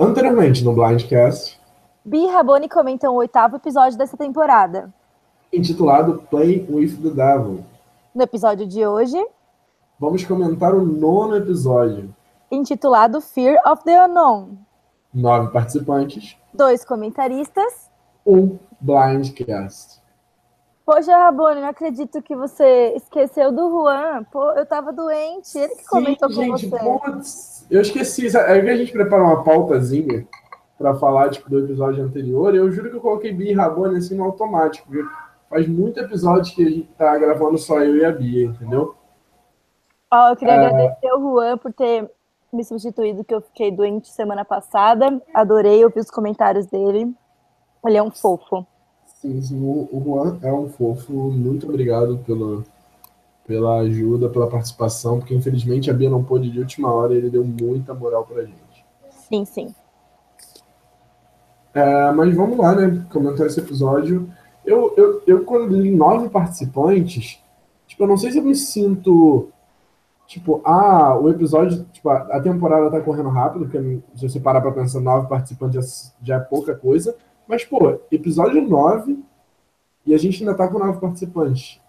[0.00, 1.58] Anteriormente no Blindcast,
[2.04, 4.90] Bi e Rabone comentam o oitavo episódio dessa temporada.
[5.52, 7.64] intitulado Play with the Devil,
[8.14, 9.22] No episódio de hoje,
[9.98, 12.14] vamos comentar o nono episódio.
[12.50, 14.56] intitulado Fear of the Unknown.
[15.12, 17.90] Nove participantes, Dois comentaristas.
[18.24, 19.99] um Blindcast.
[20.90, 24.24] Poxa, Rabone, não acredito que você esqueceu do Juan.
[24.24, 25.56] Pô, eu tava doente.
[25.56, 26.78] Ele que comentou Sim, com gente, você.
[26.80, 28.28] putz, eu esqueci.
[28.28, 30.26] que a gente prepara uma pautazinha
[30.76, 32.56] pra falar tipo, do episódio anterior.
[32.56, 34.88] Eu juro que eu coloquei Bia e Rabone assim no automático.
[34.88, 35.08] Porque
[35.48, 38.96] faz muito episódio que a gente tá gravando só eu e a Bia, entendeu?
[40.12, 40.66] Ó, eu queria É.
[40.66, 42.10] agradecer o Juan por ter
[42.52, 45.22] me substituído, que eu fiquei doente semana passada.
[45.32, 47.14] Adorei ouvir os comentários dele.
[47.86, 48.66] Ele é um fofo.
[49.20, 51.12] Sim, sim, o, o Juan é um fofo.
[51.12, 52.64] Muito obrigado pela,
[53.46, 57.28] pela ajuda, pela participação, porque infelizmente a Bia não pôde de última hora e ele
[57.28, 58.86] deu muita moral pra gente.
[59.28, 59.74] Sim, sim.
[61.74, 63.04] É, mas vamos lá, né?
[63.12, 64.26] Comentar esse episódio.
[64.64, 67.38] Eu, eu, eu quando li nove participantes,
[67.86, 69.50] tipo, eu não sei se eu me sinto.
[70.26, 74.62] Tipo, ah, o episódio, tipo, a a temporada tá correndo rápido, porque se você parar
[74.62, 77.14] pra pensar, nove participantes já, já é pouca coisa.
[77.50, 79.18] Mas, pô, episódio nove
[80.06, 81.80] e a gente ainda tá com nove participantes.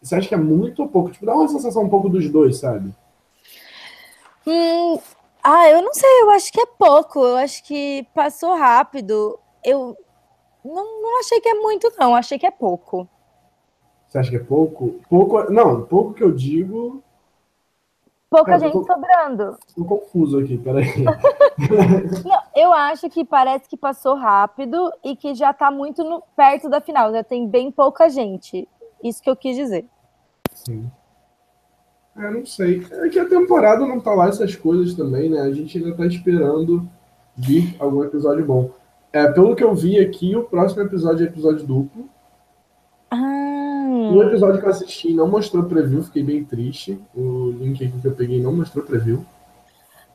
[0.00, 1.10] Você acha que é muito ou pouco?
[1.10, 2.94] Tipo, dá uma sensação um pouco dos dois, sabe?
[4.46, 4.96] Hum,
[5.42, 7.18] ah, eu não sei, eu acho que é pouco.
[7.18, 9.36] Eu acho que passou rápido.
[9.64, 9.96] Eu
[10.64, 12.14] não, não achei que é muito, não.
[12.14, 13.08] Achei que é pouco.
[14.06, 15.00] Você acha que é pouco?
[15.10, 15.52] Pouco.
[15.52, 17.02] Não, pouco que eu digo.
[18.30, 19.58] Pouca Cara, eu gente tô- sobrando.
[19.74, 20.84] Tô confuso aqui, peraí.
[22.24, 26.68] Não, eu acho que parece que passou rápido e que já tá muito no- perto
[26.68, 27.10] da final.
[27.10, 28.68] Já tem bem pouca gente.
[29.02, 29.86] Isso que eu quis dizer.
[30.52, 30.90] Sim.
[32.16, 32.84] É, não sei.
[32.90, 35.40] É que a temporada não tá lá essas coisas também, né?
[35.40, 36.86] A gente ainda tá esperando
[37.36, 38.70] vir algum episódio bom.
[39.12, 42.10] É, pelo que eu vi aqui, o próximo episódio é episódio duplo.
[44.10, 46.98] O episódio que eu assisti não mostrou preview, fiquei bem triste.
[47.14, 49.24] O link aqui que eu peguei não mostrou preview.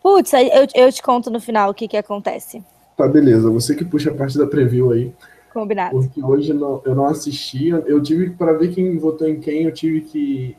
[0.02, 2.64] putz, eu, eu te conto no final o que que acontece.
[2.98, 3.50] Tá, beleza.
[3.50, 5.14] Você que puxa a parte da preview aí.
[5.54, 5.92] Combinado.
[5.98, 7.70] Porque hoje não- eu não assisti.
[7.70, 10.58] Eu tive que, para ver quem votou em quem, eu tive que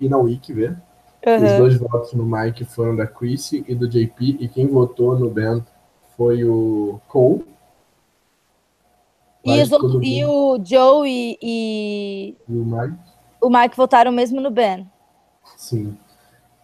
[0.00, 0.76] ir na Wiki ver.
[1.26, 1.58] Os Aham.
[1.58, 5.62] dois votos no Mike foram da Chrissy e do JP, e quem votou no Ben
[6.16, 7.44] foi o Cole.
[9.56, 12.96] E, os outros- e o Joe e, e E o Mike,
[13.40, 14.86] o Mike votaram mesmo no Ben.
[15.56, 15.96] sim.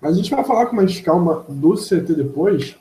[0.01, 2.77] Mas a gente vai falar com mais calma do CT depois.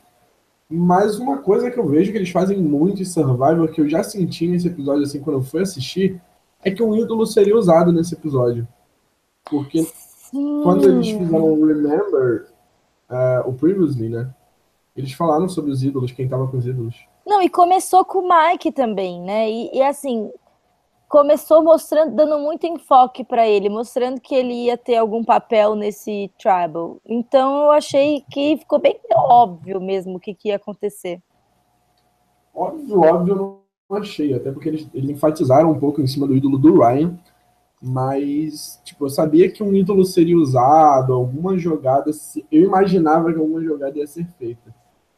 [0.70, 4.04] Mas uma coisa que eu vejo que eles fazem muito em Survivor, que eu já
[4.04, 6.20] senti nesse episódio, assim, quando eu fui assistir,
[6.66, 8.68] é que um ídolo seria usado nesse episódio.
[9.50, 9.86] Porque
[10.64, 12.48] quando eles fizeram o Remember,
[13.10, 14.30] eh, o Previously, né?
[14.98, 16.96] Eles falaram sobre os ídolos, quem tava com os ídolos.
[17.26, 19.50] Não, e começou com o Mike também, né?
[19.50, 20.30] E, e, assim,
[21.14, 26.32] começou mostrando, dando muito enfoque pra ele, mostrando que ele ia ter algum papel nesse
[26.40, 27.00] tribal.
[27.06, 31.22] Então eu achei que ficou bem óbvio mesmo o que, que ia acontecer.
[32.52, 33.36] Óbvio, óbvio,
[33.90, 37.16] não achei, até porque eles, eles enfatizaram um pouco em cima do ídolo do Ryan,
[37.80, 42.10] mas, tipo, eu sabia que um ídolo seria usado, alguma jogada,
[42.52, 44.74] eu imaginava que alguma jogada ia ser feita.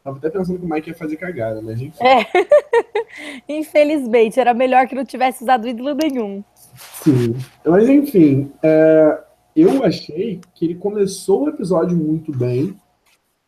[0.05, 1.97] Tava até pensando que o Mike ia fazer cagada, mas enfim.
[2.05, 2.27] É.
[3.49, 6.43] Infelizmente, era melhor que não tivesse usado ídolo nenhum.
[7.01, 7.35] Sim.
[7.65, 9.19] Mas enfim, é,
[9.55, 12.79] eu achei que ele começou o episódio muito bem,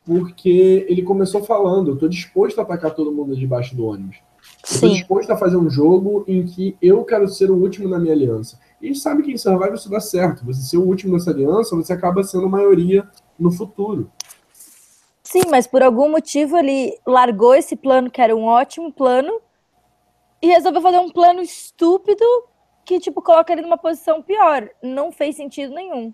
[0.04, 4.18] porque ele começou falando, eu tô disposto a atacar todo mundo debaixo do ônibus.
[4.74, 4.94] Eu tô Sim.
[4.96, 8.58] disposto a fazer um jogo em que eu quero ser o último na minha aliança.
[8.82, 10.44] E a sabe que em Survivor isso dá certo.
[10.46, 13.08] Você ser o último nessa aliança, você acaba sendo maioria
[13.38, 14.10] no futuro.
[15.30, 19.42] Sim, mas por algum motivo ele largou esse plano, que era um ótimo plano,
[20.42, 22.24] e resolveu fazer um plano estúpido
[22.86, 24.70] que, tipo, coloca ele numa posição pior.
[24.82, 26.14] Não fez sentido nenhum.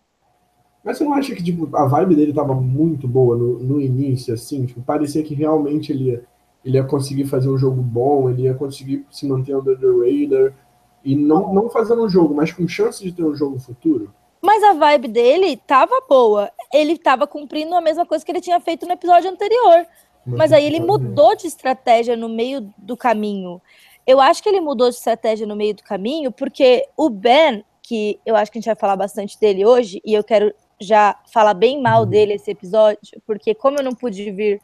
[0.84, 4.34] Mas você não acha que tipo, a vibe dele tava muito boa no, no início,
[4.34, 4.66] assim?
[4.66, 6.24] Tipo, parecia que realmente ele ia,
[6.66, 10.56] ele ia conseguir fazer um jogo bom, ele ia conseguir se manter under the radar.
[11.06, 14.12] E não, não fazendo um jogo, mas com chance de ter um jogo futuro.
[14.44, 16.52] Mas a vibe dele tava boa.
[16.74, 19.88] Ele tava cumprindo a mesma coisa que ele tinha feito no episódio anterior.
[20.26, 23.62] Mas aí ele mudou de estratégia no meio do caminho.
[24.06, 28.20] Eu acho que ele mudou de estratégia no meio do caminho porque o Ben, que
[28.26, 31.54] eu acho que a gente vai falar bastante dele hoje, e eu quero já falar
[31.54, 32.10] bem mal Uhum.
[32.10, 34.62] dele esse episódio, porque como eu não pude vir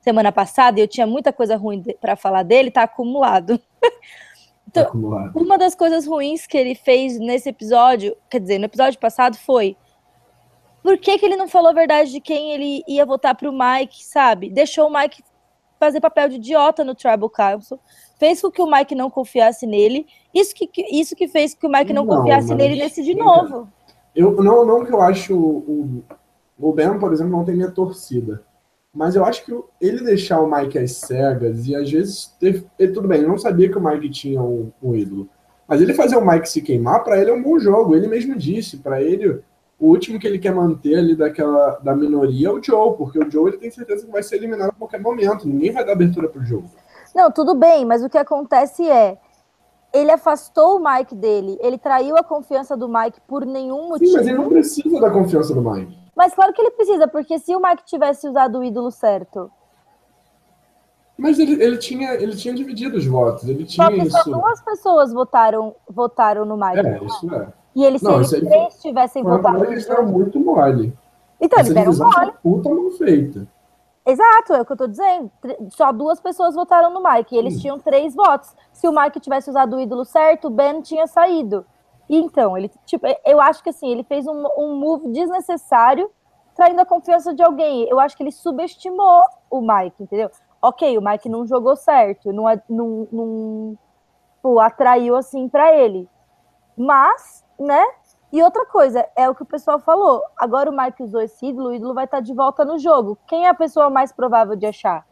[0.00, 3.60] semana passada e eu tinha muita coisa ruim para falar dele, tá acumulado.
[4.68, 5.36] Então, acumulado.
[5.38, 9.76] Uma das coisas ruins que ele fez nesse episódio, quer dizer, no episódio passado foi
[10.82, 14.04] por que, que ele não falou a verdade de quem ele ia votar pro Mike,
[14.04, 14.50] sabe?
[14.50, 15.22] Deixou o Mike
[15.80, 17.78] fazer papel de idiota no Tribal Council,
[18.18, 21.66] fez com que o Mike não confiasse nele, isso que, isso que fez com que
[21.66, 23.68] o Mike não, não confiasse nele nesse de novo.
[24.14, 26.02] Eu, não, não que eu acho o,
[26.58, 28.42] o Ben, por exemplo, não tem minha torcida.
[28.98, 32.36] Mas eu acho que ele deixar o Mike às cegas e às vezes.
[32.92, 35.28] Tudo bem, eu não sabia que o Mike tinha um, um ídolo.
[35.68, 37.94] Mas ele fazer o Mike se queimar, para ele é um bom jogo.
[37.94, 39.40] Ele mesmo disse, para ele,
[39.78, 43.30] o último que ele quer manter ali daquela da minoria é o Joe, porque o
[43.30, 45.46] Joe ele tem certeza que vai ser eliminado a qualquer momento.
[45.46, 46.68] Ninguém vai dar abertura pro jogo.
[47.14, 49.16] Não, tudo bem, mas o que acontece é
[49.94, 54.10] ele afastou o Mike dele, ele traiu a confiança do Mike por nenhum motivo.
[54.10, 55.96] Sim, mas ele não precisa da confiança do Mike.
[56.18, 59.48] Mas claro que ele precisa, porque se o Mike tivesse usado o ídolo certo.
[61.16, 64.18] Mas ele, ele, tinha, ele tinha dividido os votos, ele tinha só que isso.
[64.24, 66.84] Só duas pessoas votaram, votaram no Mike.
[66.84, 67.52] É, isso é.
[67.72, 69.64] E eles, não, se eles três tivessem votado.
[69.64, 70.92] Eles deram muito mole.
[71.40, 72.32] Então, eles deram mole.
[72.42, 73.46] Puta mal feita.
[74.04, 75.30] Exato, é o que eu tô dizendo.
[75.70, 77.36] Só duas pessoas votaram no Mike.
[77.36, 77.60] E eles hum.
[77.60, 78.56] tinham três votos.
[78.72, 81.64] Se o Mike tivesse usado o ídolo certo, o Ben tinha saído.
[82.08, 86.10] Então, ele, tipo, eu acho que assim, ele fez um, um move desnecessário,
[86.54, 87.86] traindo a confiança de alguém.
[87.88, 90.30] Eu acho que ele subestimou o Mike, entendeu?
[90.60, 93.78] Ok, o Mike não jogou certo, não, não, não
[94.42, 96.08] pô, atraiu assim para ele.
[96.76, 97.84] Mas, né?
[98.32, 100.22] E outra coisa, é o que o pessoal falou.
[100.36, 103.16] Agora o Mike usou esse ídolo, o ídolo vai estar de volta no jogo.
[103.26, 105.06] Quem é a pessoa mais provável de achar?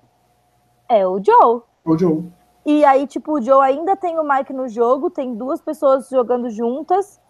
[0.88, 1.62] É o Joe.
[1.84, 2.30] O Joe.
[2.66, 6.50] E aí, tipo, o Joe ainda tem o Mike no jogo, tem duas pessoas jogando
[6.50, 7.20] juntas.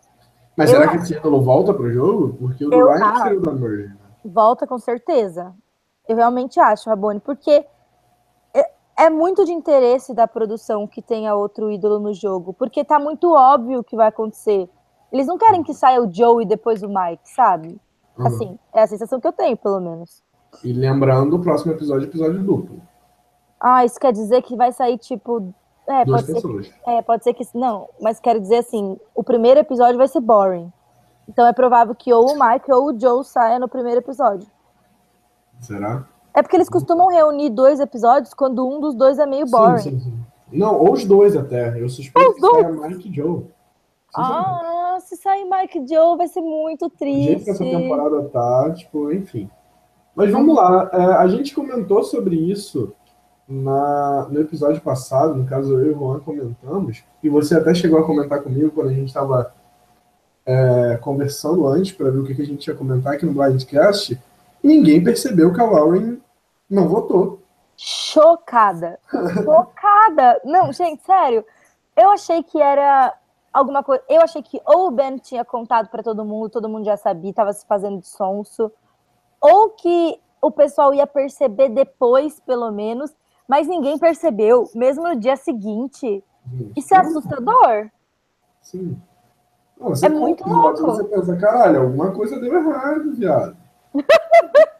[0.56, 2.35] Mas eu será que esse ídolo volta pro jogo?
[2.38, 3.88] Porque o do Ryan saiu da merge.
[3.88, 3.97] Né?
[4.25, 5.55] Volta com certeza.
[6.09, 7.67] Eu realmente acho, Rabone, porque
[8.55, 12.99] é, é muito de interesse da produção que tenha outro ídolo no jogo, porque tá
[12.99, 14.71] muito óbvio o que vai acontecer.
[15.12, 17.79] Eles não querem que saia o Joe e depois o Mike, sabe?
[18.17, 18.27] Uhum.
[18.27, 20.23] Assim, é a sensação que eu tenho, pelo menos.
[20.65, 22.81] E lembrando, o próximo episódio é episódio duplo.
[23.61, 25.55] Ah, isso quer dizer que vai sair, tipo.
[25.88, 26.67] É, Duas pode pessoas.
[26.67, 26.73] ser.
[26.73, 27.47] Que, é, pode ser que.
[27.55, 30.73] Não, mas quero dizer assim: o primeiro episódio vai ser boring.
[31.29, 34.47] Então é provável que ou o Mike ou o Joe saia no primeiro episódio.
[35.61, 36.06] Será?
[36.35, 39.79] É porque eles costumam reunir dois episódios quando um dos dois é meio boring.
[39.79, 40.19] Sim, sim, sim.
[40.53, 41.81] Não, ou os dois até.
[41.81, 43.44] Eu suspeito que saia Mike e Joe.
[44.14, 47.20] Ah, se sair Mike e Joe vai ser muito triste.
[47.20, 49.50] O jeito que essa temporada tá, tipo, enfim.
[50.14, 50.88] Mas vamos lá.
[50.93, 52.94] É, a gente comentou sobre isso
[53.48, 57.98] na, no episódio passado, no caso eu e o Juan comentamos, e você até chegou
[57.98, 59.54] a comentar comigo quando a gente estava
[60.44, 64.20] é, conversando antes para ver o que, que, a gente ia comentar aqui no Blindcast,
[64.62, 66.19] ninguém percebeu que a Lauren
[66.69, 67.40] não votou.
[67.76, 68.98] Chocada.
[69.10, 70.40] Chocada.
[70.44, 71.44] Não, gente, sério.
[71.96, 73.12] Eu achei que era
[73.52, 74.02] alguma coisa.
[74.08, 77.31] Eu achei que ou o Ben tinha contado para todo mundo, todo mundo já sabia,
[77.31, 78.72] estava se fazendo de sonso,
[79.40, 83.14] ou que o pessoal ia perceber depois, pelo menos,
[83.48, 86.22] mas ninguém percebeu, mesmo no dia seguinte.
[86.76, 87.90] Isso é assustador.
[88.60, 88.96] Sim.
[89.78, 90.82] Não, é muito louco.
[90.82, 93.56] Você pensa, caralho, alguma coisa deu errado, viado.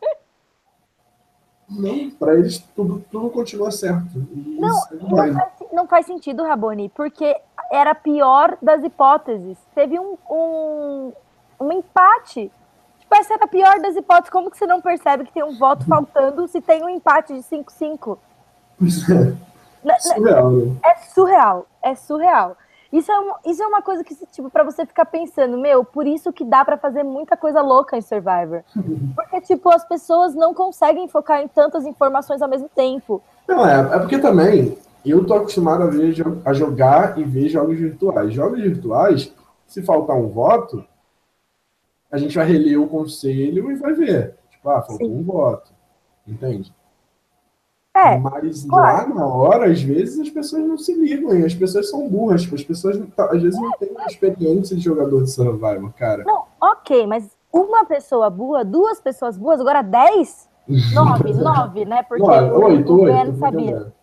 [1.68, 4.26] não, para eles tudo, tudo continua certo.
[4.34, 5.36] Não, não faz,
[5.72, 7.36] não faz sentido, Raboni, porque
[7.70, 9.58] era a pior das hipóteses.
[9.74, 11.12] Teve um, um,
[11.60, 12.50] um empate.
[12.98, 14.30] Tipo, essa era a pior das hipóteses.
[14.30, 17.40] Como que você não percebe que tem um voto faltando se tem um empate de
[17.40, 18.18] 5-5?
[18.82, 19.99] É.
[19.99, 20.76] Surreal, né?
[20.85, 22.56] É surreal, é surreal.
[22.92, 26.06] Isso é, uma, isso é uma coisa que, tipo, para você ficar pensando, meu, por
[26.06, 28.62] isso que dá para fazer muita coisa louca em Survivor.
[29.14, 33.23] Porque, tipo, as pessoas não conseguem focar em tantas informações ao mesmo tempo.
[33.47, 36.14] Não, é, é porque também eu tô acostumado a, ver,
[36.45, 38.33] a jogar e ver jogos virtuais.
[38.33, 39.35] Jogos virtuais,
[39.66, 40.85] se faltar um voto,
[42.11, 44.37] a gente vai reler o conselho e vai ver.
[44.50, 45.18] Tipo, ah, faltou Sim.
[45.18, 45.73] um voto.
[46.26, 46.73] Entende?
[47.97, 49.09] É, Mas claro.
[49.09, 52.43] lá na hora, às vezes, as pessoas não se ligam, e as pessoas são burras,
[52.43, 56.23] tipo, as pessoas às vezes não têm experiência de jogador de survival, cara.
[56.25, 60.47] Não, ok, mas uma pessoa boa, duas pessoas boas, agora dez?
[60.93, 62.03] Nove, nove, né?
[62.03, 63.95] Porque não, oito, o oito, sabia.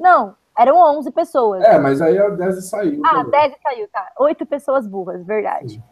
[0.00, 1.62] Não, eram onze pessoas.
[1.62, 3.02] É, mas aí a dez saiu.
[3.04, 4.10] Ah, dez saiu, tá.
[4.18, 5.74] Oito pessoas burras, verdade.
[5.74, 5.82] Sim.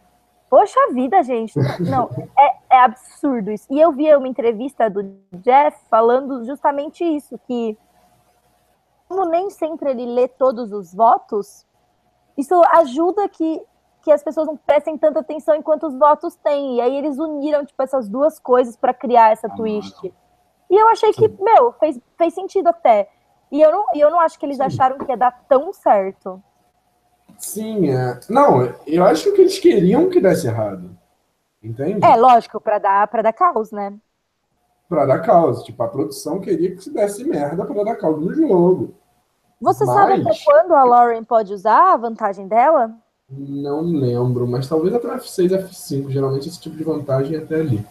[0.51, 1.55] Poxa vida, gente.
[1.79, 3.69] Não, é, é, absurdo isso.
[3.71, 5.05] E eu vi uma entrevista do
[5.35, 7.79] Jeff falando justamente isso, que
[9.09, 11.65] como nem sempre ele lê todos os votos,
[12.37, 13.63] isso ajuda que,
[14.03, 16.77] que as pessoas não prestem tanta atenção enquanto os votos têm.
[16.77, 20.13] E aí eles uniram, tipo, essas duas coisas para criar essa ah, twist.
[20.69, 23.09] E eu achei que, meu, fez, fez sentido até.
[23.53, 26.43] E eu não, e eu não acho que eles acharam que ia dar tão certo.
[27.41, 28.21] Sim, é.
[28.29, 30.91] Não, eu acho que eles queriam que desse errado.
[31.63, 32.05] Entende?
[32.05, 33.93] É, lógico, para dar, para dar caos, né?
[34.89, 35.63] pra dar causa.
[35.63, 38.93] Tipo, a produção queria que se desse merda pra dar causa no jogo.
[39.61, 42.91] Você Mas- sabe até quando a Lauren pode usar a vantagem dela?
[43.29, 46.11] Não lembro, mas talvez até o F6 F5.
[46.11, 47.87] Geralmente esse tipo de vantagem é até ali.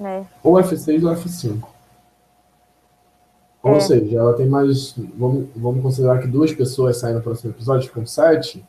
[0.00, 0.24] É.
[0.42, 1.62] Ou F6 ou F5.
[3.64, 3.68] É.
[3.68, 4.94] Ou seja, ela tem mais.
[5.16, 8.64] Vamos, vamos considerar que duas pessoas saem no próximo episódio, ficam sete.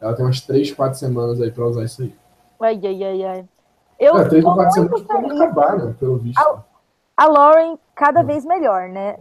[0.00, 2.14] Ela tem umas três, quatro semanas aí pra usar isso aí.
[2.60, 3.44] Ai, ai, ai, ai.
[3.98, 5.40] Eu é, três ou quatro semanas feliz.
[5.40, 5.94] acabar, né?
[6.00, 6.38] Pelo visto.
[6.40, 6.62] Ah,
[7.16, 9.18] A Lauren cada vez melhor, né?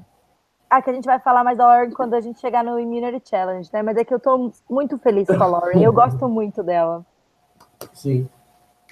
[0.69, 3.69] Aqui a gente vai falar mais da Lauren quando a gente chegar no Immunity Challenge,
[3.73, 3.81] né?
[3.81, 5.81] Mas é que eu tô muito feliz com a Lauren.
[5.83, 7.05] Eu gosto muito dela.
[7.93, 8.29] Sim.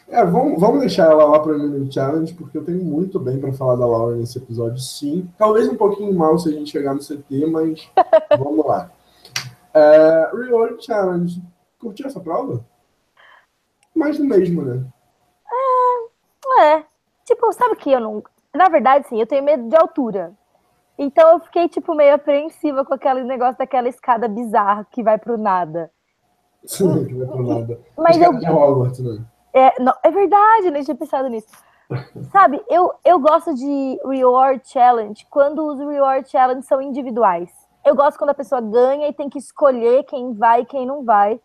[0.09, 3.51] É, vamos, vamos deixar ela lá para o Challenge, porque eu tenho muito bem para
[3.51, 5.29] falar da Laura nesse episódio, sim.
[5.37, 7.89] Talvez um pouquinho mal se a gente chegar no CT, mas
[8.39, 8.89] vamos lá.
[9.73, 11.41] É, Reward Challenge.
[11.79, 12.65] Curtiu essa prova?
[13.93, 14.83] Mais do mesmo, né?
[16.59, 16.83] É.
[17.25, 18.23] Tipo, sabe que eu não.
[18.55, 20.33] Na verdade, sim, eu tenho medo de altura.
[20.97, 25.37] Então eu fiquei, tipo, meio apreensiva com aquele negócio daquela escada bizarra que vai pro
[25.37, 25.91] nada.
[26.65, 27.79] que não é por nada.
[27.97, 28.33] Mas que eu.
[28.33, 29.23] é de Hogwarts, né?
[29.53, 31.47] É, não, é verdade, nem tinha pensado nisso.
[32.31, 37.51] Sabe, eu, eu gosto de reward challenge quando os reward challenge são individuais.
[37.85, 41.05] Eu gosto quando a pessoa ganha e tem que escolher quem vai e quem não
[41.05, 41.39] vai.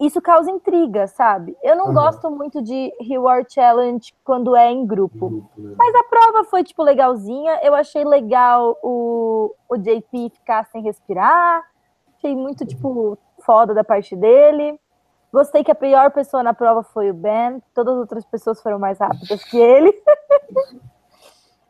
[0.00, 1.54] Isso causa intriga, sabe?
[1.62, 1.94] Eu não Aham.
[1.94, 5.28] gosto muito de reward challenge quando é em grupo.
[5.28, 5.74] Grupo, né?
[5.76, 7.60] Mas a prova foi, tipo, legalzinha.
[7.62, 11.62] Eu achei legal o, o JP ficar sem respirar.
[12.16, 14.80] Achei muito, tipo, foda da parte dele.
[15.32, 17.62] Gostei que a pior pessoa na prova foi o Ben.
[17.74, 19.92] Todas as outras pessoas foram mais rápidas que ele.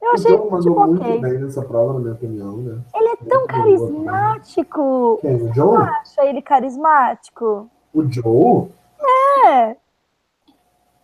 [0.03, 2.81] Eu achei, o John mandou tipo, muito bem nessa prova, na minha opinião, né?
[2.95, 5.19] Ele é tão carismático.
[5.21, 5.35] Quem?
[5.35, 5.77] O Você John?
[5.77, 7.69] acha ele carismático?
[7.93, 8.73] O Joe?
[9.47, 9.77] É.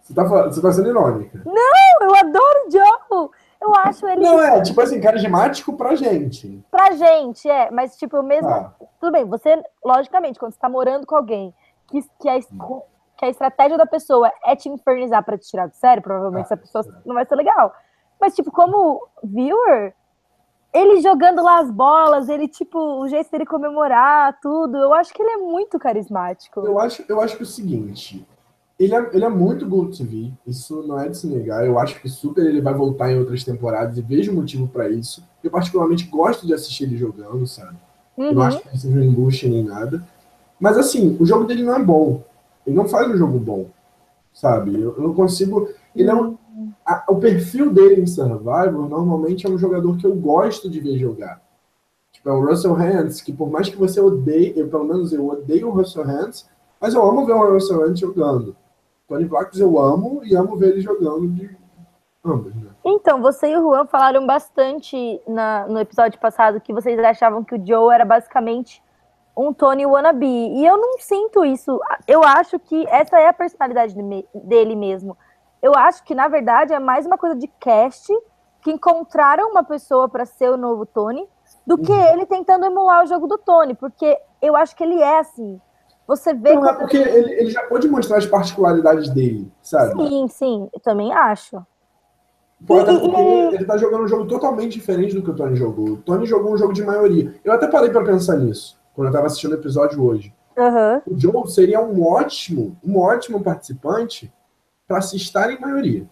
[0.00, 1.42] Você tá, você tá sendo irônica.
[2.00, 3.28] Eu adoro o Joe.
[3.60, 6.64] Eu acho ele Não, é, tipo assim, carismático pra gente.
[6.70, 7.70] pra gente, é.
[7.70, 8.72] Mas, tipo, eu mesmo Tá.
[9.00, 11.52] Tudo bem, você, logicamente, quando você tá morando com alguém
[11.88, 15.74] que, que, a, que a estratégia da pessoa é te infernizar pra te tirar do
[15.74, 17.74] sério, provavelmente Ah, essa pessoa não vai ser legal.
[18.20, 19.94] Mas, tipo, como viewer,
[20.72, 25.22] ele jogando lá as bolas, ele, tipo, o jeito dele comemorar, tudo, eu acho que
[25.22, 26.60] ele é muito carismático.
[26.60, 28.26] Eu acho, eu acho que é o seguinte,
[28.78, 31.64] ele é, ele é muito Gold TV, isso não é de se negar.
[31.66, 35.24] Eu acho que super ele vai voltar em outras temporadas e vejo motivo pra isso.
[35.42, 37.76] Eu particularmente gosto de assistir ele jogando, sabe?
[38.18, 38.48] Eu não Uhum.
[38.48, 40.02] acho que seja um embuste nem nada.
[40.60, 42.22] Mas assim, o jogo dele não é bom.
[42.66, 43.66] Ele não faz um jogo bom,
[44.32, 44.74] sabe?
[44.74, 45.68] Eu, eu não consigo.
[45.94, 46.36] Ele é um,
[46.84, 50.98] a- o perfil dele em Survivor normalmente é um jogador que eu gosto de ver
[50.98, 51.40] jogar.
[52.12, 55.26] Tipo, é o Russell Hands, que por mais que você odeie, eu, pelo menos eu
[55.28, 56.48] odeio o Russell Hands,
[56.80, 58.56] mas eu amo ver o Russell Hands jogando.
[59.08, 61.48] Tony Vlacos eu amo e amo ver ele jogando de
[62.24, 62.70] ambos, né?
[62.84, 67.54] Então, você e o Juan falaram bastante na- no episódio passado que vocês achavam que
[67.54, 68.82] o Joe era basicamente
[69.36, 70.26] um Tony wannabe.
[70.26, 71.78] E eu não sinto isso.
[72.06, 73.94] Eu acho que essa é a personalidade
[74.34, 75.16] dele mesmo.
[75.62, 78.12] Eu acho que, na verdade, é mais uma coisa de cast
[78.62, 81.26] que encontraram uma pessoa para ser o novo Tony
[81.66, 82.04] do que Uhum.
[82.12, 83.74] ele tentando emular o jogo do Tony.
[83.74, 85.60] Porque eu acho que ele é assim.
[86.06, 90.06] Você vê Não, é porque ele, ele já pôde mostrar as particularidades dele, sabe?
[90.08, 91.60] Sim, sim, eu também acho.
[92.66, 95.56] Pô, até E- porque ele tá jogando um jogo totalmente diferente do que o Tony
[95.56, 95.88] jogou.
[95.90, 97.34] O Tony jogou um jogo de maioria.
[97.44, 100.34] Eu até parei pra pensar nisso, quando eu tava assistindo o episódio hoje.
[100.58, 101.02] Aham.
[101.06, 104.32] O Joe seria um ótimo, um ótimo participante
[104.88, 106.08] para se estar em maioria.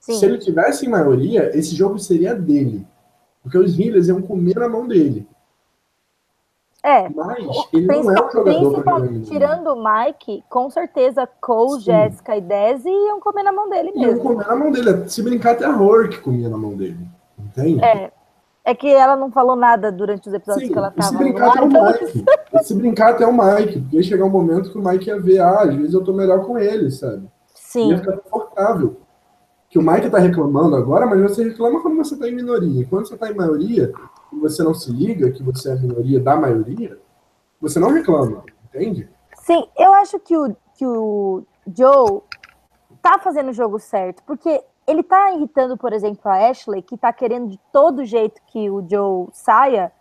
[0.00, 0.14] Sim.
[0.18, 2.86] Se ele tivesse em maioria, esse jogo seria dele.
[3.42, 5.28] Porque os healers iam comer na mão dele.
[6.82, 7.38] É, Mas
[7.72, 11.86] ele não é um Principal- jogador tirando o Mike, com certeza Cole, Sim.
[11.86, 14.22] Jéssica e Desi iam comer na mão dele Iam mesmo.
[14.22, 15.08] comer na mão dele.
[15.10, 16.96] Se brincar, até a Horror que comia na mão dele.
[17.38, 17.84] Entende?
[17.84, 18.12] É,
[18.68, 21.46] é que ela não falou nada durante os episódios Sim, que ela e se brincar
[21.46, 22.24] no até o Mike.
[22.52, 25.18] E se brincar até o Mike, porque ia chegar um momento que o Mike ia
[25.18, 27.26] ver, ah, às vezes eu tô melhor com ele, sabe?
[27.54, 28.96] Sim, Ia ficar confortável.
[29.70, 32.86] Que o Mike tá reclamando agora, mas você reclama quando você tá em minoria.
[32.90, 33.90] Quando você tá em maioria,
[34.30, 36.98] e você não se liga que você é a minoria da maioria,
[37.58, 39.08] você não reclama, entende?
[39.46, 41.42] sim, eu acho que o, que o
[41.74, 42.20] Joe
[43.00, 47.12] tá fazendo o jogo certo, porque ele tá irritando, por exemplo, a Ashley, que tá
[47.12, 49.92] querendo de todo jeito que o Joe saia,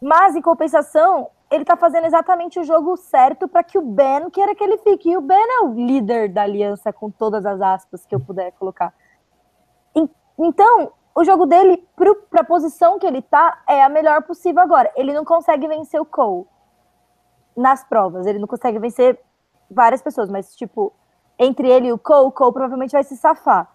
[0.00, 4.54] mas em compensação, ele tá fazendo exatamente o jogo certo para que o Ben queira
[4.54, 5.10] que ele fique.
[5.10, 8.52] E o Ben é o líder da aliança, com todas as aspas que eu puder
[8.52, 8.94] colocar.
[9.94, 10.08] En-
[10.38, 11.84] Então, o jogo dele,
[12.30, 14.92] para a posição que ele tá, é a melhor possível agora.
[14.94, 16.46] Ele não consegue vencer o Cole
[17.56, 18.26] nas provas.
[18.26, 19.18] Ele não consegue vencer
[19.68, 20.92] várias pessoas, mas, tipo,
[21.36, 23.68] entre ele e o Cole, o Cole provavelmente vai se safar.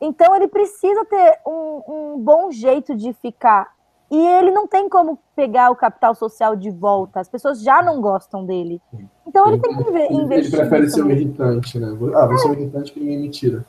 [0.00, 3.72] Então ele precisa ter um, um bom jeito de ficar.
[4.10, 7.20] E ele não tem como pegar o capital social de volta.
[7.20, 8.80] As pessoas já não gostam dele.
[9.26, 10.54] Então ele, tem que investir.
[10.54, 11.88] Ele, prefere ser um irritante, né?
[12.14, 13.64] Ah, você é um irritante que ninguém me tira.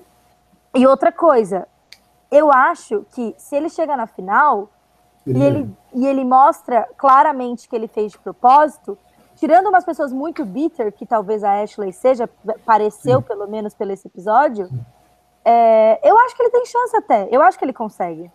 [0.75, 1.67] E outra coisa,
[2.29, 4.69] eu acho que se ele chega na final
[5.25, 8.97] e ele, e ele mostra claramente que ele fez de propósito,
[9.35, 12.29] tirando umas pessoas muito bitter, que talvez a Ashley seja,
[12.65, 14.69] pareceu pelo menos pelo esse episódio,
[15.45, 17.27] é, eu acho que ele tem chance até.
[17.31, 18.31] Eu acho que ele consegue.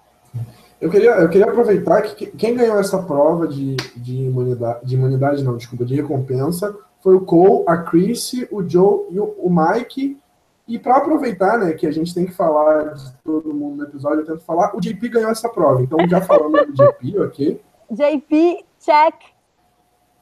[0.80, 5.44] Eu queria, eu queria aproveitar que quem ganhou essa prova de, de imunidade, de imunidade,
[5.44, 10.18] não, desculpa, de recompensa, foi o Cole, a Chris, o Joe e o, o Mike.
[10.66, 14.20] E para aproveitar, né, que a gente tem que falar de todo mundo no episódio,
[14.20, 15.82] eu tento falar, o JP ganhou essa prova.
[15.82, 17.60] Então, já falando do JP, ok?
[17.90, 19.14] JP, check.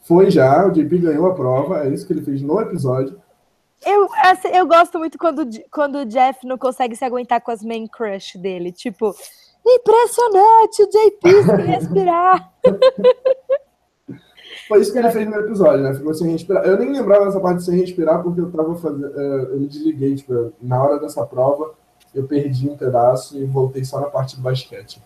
[0.01, 3.21] Foi já, o JP ganhou a prova, é isso que ele fez no episódio.
[3.85, 7.63] Eu, assim, eu gosto muito quando, quando o Jeff não consegue se aguentar com as
[7.63, 8.73] main crush dele.
[8.73, 9.15] Tipo,
[9.65, 12.53] impressionante, o JP sem respirar.
[14.67, 15.95] Foi isso que ele fez no episódio, né?
[15.95, 16.65] Ficou sem respirar.
[16.65, 19.07] Eu nem lembrava dessa parte de sem respirar porque eu tava fazendo.
[19.07, 21.75] Uh, eu me desliguei, tipo, na hora dessa prova,
[22.15, 25.01] eu perdi um pedaço e voltei só na parte do basquete.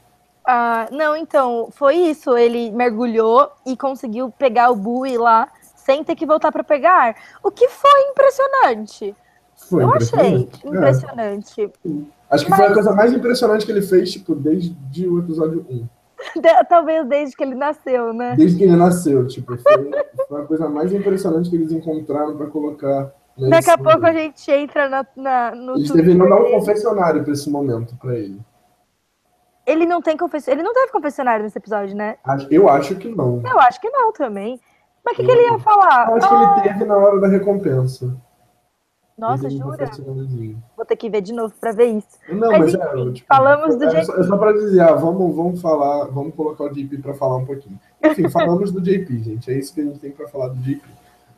[0.45, 2.37] Ah, não, então, foi isso.
[2.37, 5.49] Ele mergulhou e conseguiu pegar o bui lá
[5.85, 7.17] sem ter que voltar para pegar.
[7.43, 9.15] O que foi impressionante.
[9.69, 11.63] Foi Eu achei impressionante.
[11.65, 11.91] É.
[12.31, 12.61] Acho que Mas...
[12.61, 15.87] foi a coisa mais impressionante que ele fez, tipo, desde o episódio 1.
[16.69, 18.35] Talvez desde que ele nasceu, né?
[18.37, 19.91] Desde que ele nasceu, tipo, foi,
[20.29, 23.13] foi a coisa mais impressionante que eles encontraram para colocar.
[23.37, 25.75] Daqui a pouco a gente entra na, na, no.
[25.77, 28.41] Eles deveriam dar um confessionário para esse momento para ele.
[29.67, 30.61] Ele não tem confessionário.
[30.61, 32.17] Ele não teve confessionário nesse episódio, né?
[32.51, 33.43] Eu acho que não.
[33.45, 34.61] Eu acho que não também.
[35.05, 36.09] Mas o que, que, ele ia falar?
[36.09, 36.61] Eu acho que ele ah.
[36.63, 38.17] teve na hora da recompensa.
[39.19, 39.91] Nossa, jura?
[40.77, 42.19] Vou ter que ver de novo para ver isso.
[42.29, 44.21] Não, mas, mas é, tipo, falamos do é, JP.
[44.21, 47.45] É só para dizer, ah, vamos, vamos falar, vamos colocar o JP para falar um
[47.45, 47.79] pouquinho.
[48.03, 49.51] Enfim, falamos do JP, gente.
[49.51, 50.83] É isso que a gente tem para falar do JP.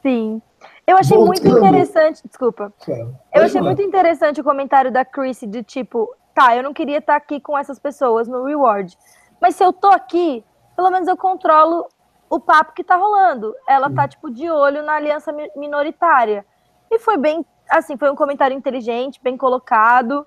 [0.02, 0.40] Sim.
[0.86, 1.44] Eu achei Voltando.
[1.44, 2.72] muito interessante, desculpa.
[2.84, 3.14] Claro.
[3.34, 3.74] Eu achei falar.
[3.74, 7.56] muito interessante o comentário da Chrissy de tipo, tá, eu não queria estar aqui com
[7.56, 8.96] essas pessoas no reward,
[9.40, 10.44] mas se eu tô aqui,
[10.76, 11.86] pelo menos eu controlo
[12.34, 13.54] o papo que tá rolando.
[13.68, 16.44] Ela tá, tipo, de olho na aliança minoritária.
[16.90, 20.26] E foi bem, assim, foi um comentário inteligente, bem colocado.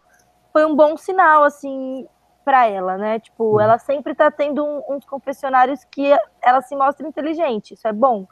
[0.53, 2.07] Foi um bom sinal, assim,
[2.45, 3.19] para ela, né?
[3.19, 7.73] Tipo, ela sempre tá tendo um, uns confessionários que ela se mostra inteligente.
[7.73, 8.25] Isso é bom.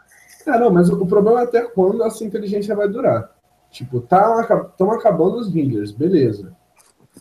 [0.48, 3.30] É, não, mas o problema é até quando essa inteligência vai durar.
[3.70, 4.42] Tipo, estão
[4.88, 6.56] tá, acabando os Ringers, beleza.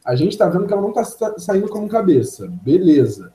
[0.05, 3.33] A gente tá vendo que ela não tá saindo como cabeça, beleza.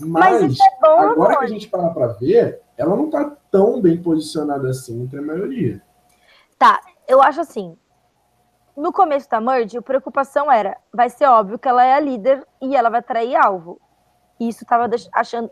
[0.00, 3.80] Mas, Mas é bom, agora que a gente parar para ver, ela não tá tão
[3.80, 5.82] bem posicionada assim entre a maioria.
[6.58, 7.76] Tá, eu acho assim.
[8.76, 12.44] No começo da Merge, a preocupação era: vai ser óbvio que ela é a líder
[12.60, 13.80] e ela vai trair alvo.
[14.40, 15.50] E isso tava achando,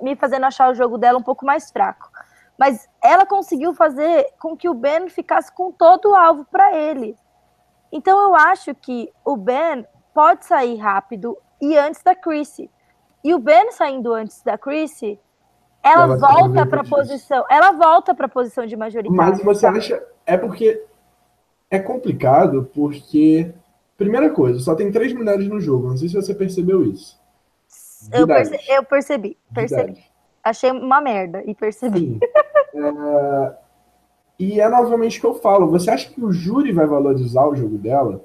[0.00, 2.08] me fazendo achar o jogo dela um pouco mais fraco.
[2.56, 7.16] Mas ela conseguiu fazer com que o Ben ficasse com todo o alvo para ele.
[7.90, 9.84] Então eu acho que o Ben
[10.14, 12.70] pode sair rápido e antes da Chrissy.
[13.22, 15.18] E o Ben saindo antes da Chrissy,
[15.82, 19.16] ela, ela volta para a posição, ela volta para a posição de majoritária.
[19.16, 20.84] Mas você acha é porque
[21.70, 23.52] é complicado porque
[23.96, 25.88] primeira coisa, só tem três mulheres no jogo.
[25.88, 27.20] Não sei se você percebeu isso.
[28.10, 29.98] Eu, perce, eu, percebi, percebi.
[30.42, 32.18] Achei uma merda e percebi.
[32.74, 33.54] é,
[34.38, 35.70] e é novamente o que eu falo.
[35.70, 38.24] Você acha que o júri vai valorizar o jogo dela?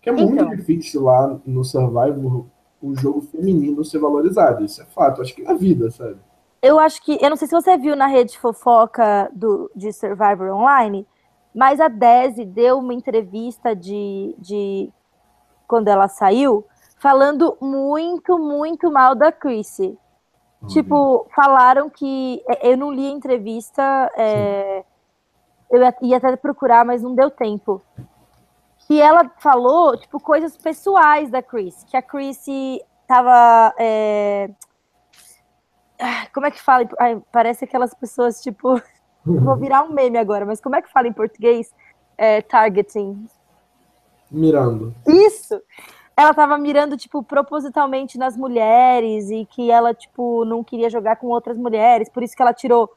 [0.00, 2.46] Que é muito então, difícil lá no Survivor
[2.82, 4.64] o jogo feminino ser valorizado.
[4.64, 5.20] Isso é fato.
[5.20, 6.18] Acho que na vida, sabe?
[6.62, 7.18] Eu acho que.
[7.20, 11.06] Eu não sei se você viu na rede fofoca do, de Survivor Online,
[11.54, 14.90] mas a Desi deu uma entrevista de, de
[15.66, 16.64] quando ela saiu,
[16.98, 19.98] falando muito, muito mal da Chrissy.
[20.62, 20.68] Uhum.
[20.68, 22.42] Tipo, falaram que.
[22.48, 24.84] É, eu não li a entrevista, é,
[25.70, 27.80] eu ia até procurar, mas não deu tempo
[28.90, 32.44] que ela falou, tipo, coisas pessoais da Chris, que a Chris
[33.06, 33.72] tava.
[33.78, 34.50] É...
[36.34, 36.88] Como é que fala?
[36.98, 38.82] Ai, parece aquelas pessoas, tipo.
[39.24, 41.72] Vou virar um meme agora, mas como é que fala em português?
[42.18, 43.28] É, targeting.
[44.28, 44.92] Mirando.
[45.06, 45.62] Isso!
[46.16, 51.28] Ela tava mirando, tipo, propositalmente nas mulheres e que ela, tipo, não queria jogar com
[51.28, 52.90] outras mulheres, por isso que ela tirou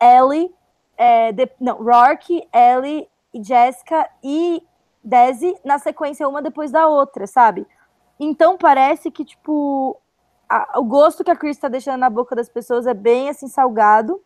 [0.00, 0.54] Ellie,
[0.96, 4.62] é, de, não, Rourke, Ellie e Jessica e
[5.02, 7.66] Desi na sequência uma depois da outra, sabe?
[8.18, 10.00] Então parece que, tipo,
[10.48, 13.48] a, o gosto que a Chris tá deixando na boca das pessoas é bem assim
[13.48, 14.20] salgado.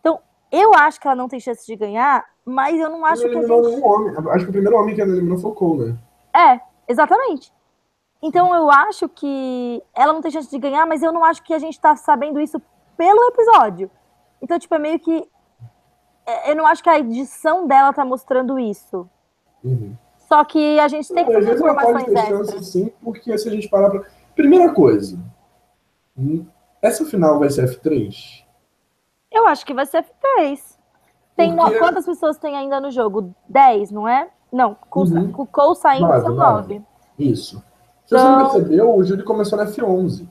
[0.00, 3.32] Então, eu acho que ela não tem chance de ganhar, mas eu não acho que
[3.32, 3.50] gente...
[3.50, 4.14] homem.
[4.30, 5.98] Acho que o primeiro homem que ela eliminou foi o Cole, né?
[6.34, 7.52] É, Exatamente.
[8.22, 11.52] Então eu acho que ela não tem chance de ganhar, mas eu não acho que
[11.52, 12.60] a gente tá sabendo isso
[12.96, 13.90] pelo episódio.
[14.40, 15.28] Então, tipo, é meio que.
[16.24, 19.08] é, Eu não acho que a edição dela tá mostrando isso.
[19.62, 19.94] Uhum.
[20.28, 22.66] Só que a gente tem que pode informações extras.
[22.66, 24.02] sim, porque se a gente parar pra.
[24.34, 25.18] Primeira coisa.
[26.18, 26.44] hum,
[26.82, 28.44] Essa final vai ser F3?
[29.32, 30.76] Eu acho que vai ser F3.
[31.36, 33.34] Tem no- Porque- Quantas pessoas tem ainda no jogo?
[33.48, 34.28] 10, não é?
[34.52, 35.32] Não, com, Uhum.
[35.32, 36.74] com o Cole saindo Nove, são nove.
[36.78, 36.82] 9.
[37.18, 37.62] Isso.
[38.04, 40.28] Se você não Então- percebeu, o júri começou na F11.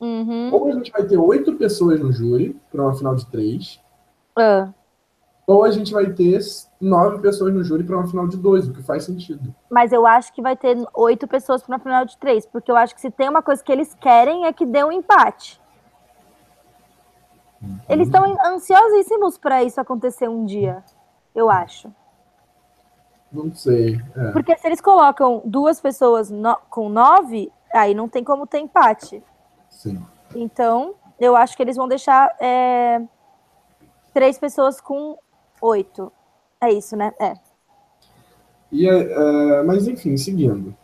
[0.00, 0.50] Uhum.
[0.52, 3.80] Ou a gente vai ter oito pessoas no júri, para uma final de três,
[4.38, 4.68] Ah,
[5.50, 6.38] ou a gente vai ter
[6.80, 9.52] nove pessoas no júri para uma final de dois, o que faz sentido.
[9.68, 12.76] mas eu acho que vai ter oito pessoas para uma final de três, porque eu
[12.76, 15.60] acho que se tem uma coisa que eles querem é que dê um empate.
[17.88, 20.84] Eles estão ansiosíssimos para isso acontecer um dia,
[21.34, 21.92] eu acho.
[23.32, 24.00] Não sei.
[24.16, 28.60] É, Porque se eles colocam duas pessoas no- com nove, aí não tem como ter
[28.60, 29.22] empate.
[29.68, 30.00] sim.
[30.34, 33.02] Então, eu acho que eles vão deixar é,
[34.14, 35.18] três pessoas com
[35.60, 36.12] oito.
[36.60, 37.12] É isso, né?
[37.18, 37.34] É.
[38.70, 40.74] E, é, é, mas enfim, seguindo.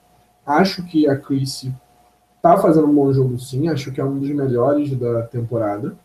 [0.45, 1.75] Acho que a Chrissy
[2.41, 5.97] tá fazendo um bom jogo sim, acho que é um dos melhores da temporada.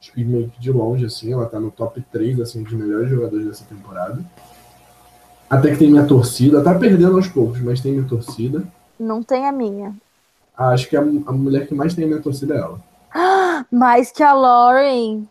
[0.00, 3.08] Acho que meio que de longe, assim, ela tá no top 3 assim, dos melhores
[3.08, 4.22] jogadores dessa temporada.
[5.48, 8.64] Até que tem minha torcida, tá perdendo aos poucos, mas tem minha torcida.
[8.98, 9.94] Não tem a minha.
[10.56, 12.80] Acho que a, a mulher que mais tem a minha torcida é ela.
[13.70, 15.26] Mais que a Lauren.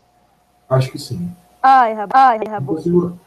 [0.69, 1.29] Acho que sim.
[1.63, 2.11] Ai, rabo.
[2.13, 2.75] Ai, Eu não rabo.
[2.75, 3.19] consigo,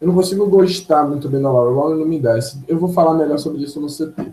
[0.00, 1.70] eu não consigo gostar muito bem da Laura.
[1.70, 2.62] Laura não me desce.
[2.68, 4.32] Eu vou falar melhor sobre isso no CT.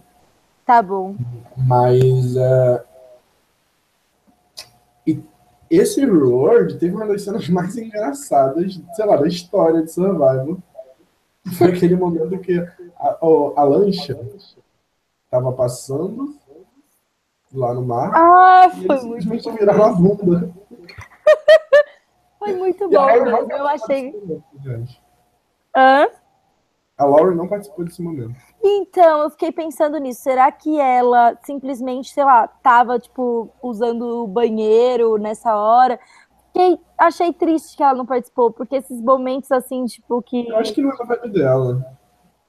[0.66, 1.16] Tá bom.
[1.56, 2.36] Mas
[5.08, 5.22] e
[5.70, 10.58] esse reward teve uma das cenas mais engraçadas, sei lá, da história de Survival.
[11.58, 12.58] Foi aquele momento que
[13.00, 14.20] a, o- a lancha
[15.30, 16.36] tava passando
[17.54, 19.58] lá no mar Ah, e foi eles muito simplesmente bom.
[19.58, 20.52] viraram a bunda.
[22.46, 23.52] Foi muito E bom mesmo.
[23.52, 24.14] Eu achei.
[25.76, 26.08] Hã?
[26.98, 28.36] A Lauren não participou desse momento.
[28.64, 30.22] Então, eu fiquei pensando nisso.
[30.22, 36.00] Será que ela simplesmente, sei lá, tava, tipo, usando o banheiro nessa hora?
[36.48, 40.48] Fiquei, achei triste que ela não participou, porque esses momentos, assim, tipo, que.
[40.48, 41.86] Eu acho que não é vibe dela.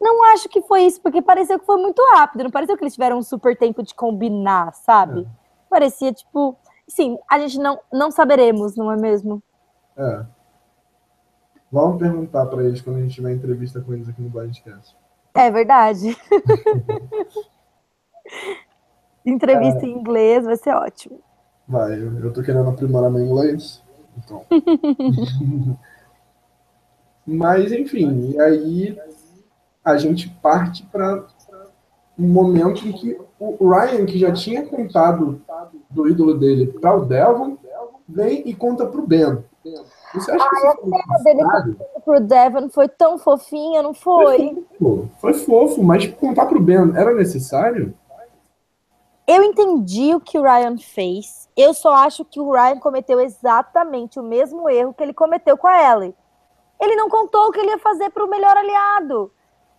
[0.01, 2.45] Não acho que foi isso, porque pareceu que foi muito rápido.
[2.45, 5.27] Não pareceu que eles tiveram um super tempo de combinar, sabe?
[5.69, 6.57] Parecia, tipo.
[6.87, 9.43] Sim, a gente não, não saberemos, não é mesmo?
[9.97, 10.27] É.
[11.71, 14.97] Vamos perguntar pra eles quando a gente tiver entrevista com eles aqui no Blindcast.
[15.35, 16.17] É verdade.
[19.25, 21.21] Entrevista em inglês vai ser ótimo.
[21.67, 23.83] Vai, eu, eu tô querendo aprimorar meu inglês.
[24.17, 24.47] Então.
[27.27, 28.97] Mas, enfim, e aí
[29.85, 31.27] a gente parte para
[32.17, 35.43] um momento em que o Ryan, que já tinha contado
[35.91, 37.59] do ídolo dele para o Delvin,
[38.09, 39.45] vem e conta pro Ben.
[40.15, 41.77] Você acha que isso foi dele?
[42.05, 44.67] Pro Devon foi tão fofinha, não foi?
[44.79, 47.95] Pô, Foi fofo, mas contar pro Ben era necessário?
[49.27, 51.49] Eu entendi o que o Ryan fez.
[51.57, 55.67] Eu só acho que o Ryan cometeu exatamente o mesmo erro que ele cometeu com
[55.67, 56.15] a Ellie.
[56.81, 59.33] Ele não contou o que ele ia fazer pro melhor aliado.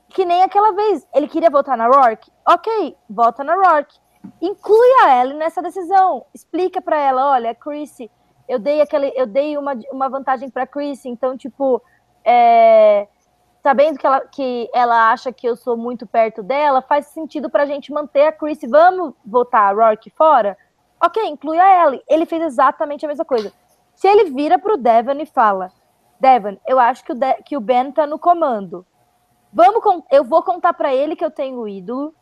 [0.09, 1.07] Que nem aquela vez.
[1.13, 2.29] Ele queria votar na Rourke?
[2.45, 3.97] Ok, vota na Rourke.
[4.41, 6.25] Inclui a Ellie nessa decisão.
[6.33, 8.11] Explica pra ela, olha, Chrissy,
[8.47, 11.81] eu dei aquele, eu dei uma, uma vantagem pra Chrissy, então, tipo,
[12.23, 13.07] é,
[13.61, 17.65] sabendo que ela, que ela acha que eu sou muito perto dela, faz sentido pra
[17.65, 18.67] gente manter a Chrissy.
[18.67, 20.57] Vamos votar a Rourke fora?
[21.03, 22.03] Ok, inclui a Ellie.
[22.07, 23.51] Ele fez exatamente a mesma coisa.
[23.93, 25.71] Se ele vira pro Devon e fala,
[26.19, 28.85] Devon, eu acho que o, De- que o Ben tá no comando.
[29.53, 32.13] Vamos eu vou contar pra ele que eu tenho ídolo,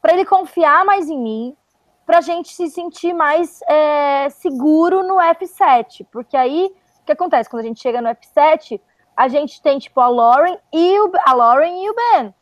[0.00, 1.56] pra ele confiar mais em mim,
[2.06, 6.06] pra gente se sentir mais é, seguro no F7.
[6.10, 7.48] Porque aí, o que acontece?
[7.48, 8.80] Quando a gente chega no F7,
[9.16, 12.34] a gente tem, tipo, a Lauren e o, a Lauren e o Ben.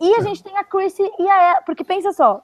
[0.00, 1.62] E a gente tem a Chrissy e a Ella.
[1.64, 2.42] Porque pensa só,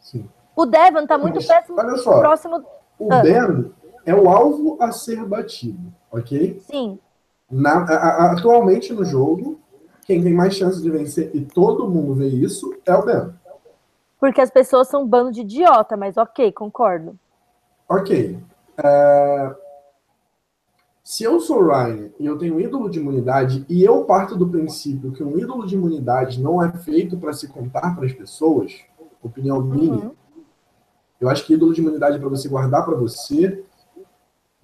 [0.00, 0.28] Sim.
[0.56, 2.18] o Devon tá muito Mas, péssimo, olha só.
[2.20, 2.64] próximo.
[2.98, 3.20] O Ah.
[3.22, 3.70] Ben
[4.06, 6.58] é o alvo a ser batido, ok?
[6.60, 6.98] Sim,
[7.50, 9.60] Na- a- a- atualmente no jogo,
[10.06, 13.32] quem tem mais chances de vencer, e todo mundo vê isso, é o Ben.
[14.18, 17.18] Porque as pessoas são um bando de idiota, mas ok, concordo.
[17.88, 18.38] Ok.
[18.82, 19.54] É,
[21.02, 24.34] Se eu sou o Ryan e eu tenho um ídolo de imunidade, e eu parto
[24.36, 28.12] do princípio que um ídolo de imunidade não é feito para se contar para as
[28.12, 28.72] pessoas,
[29.22, 30.14] opinião minha, Uhum.
[31.20, 33.64] eu acho que ídolo de imunidade é para você guardar para você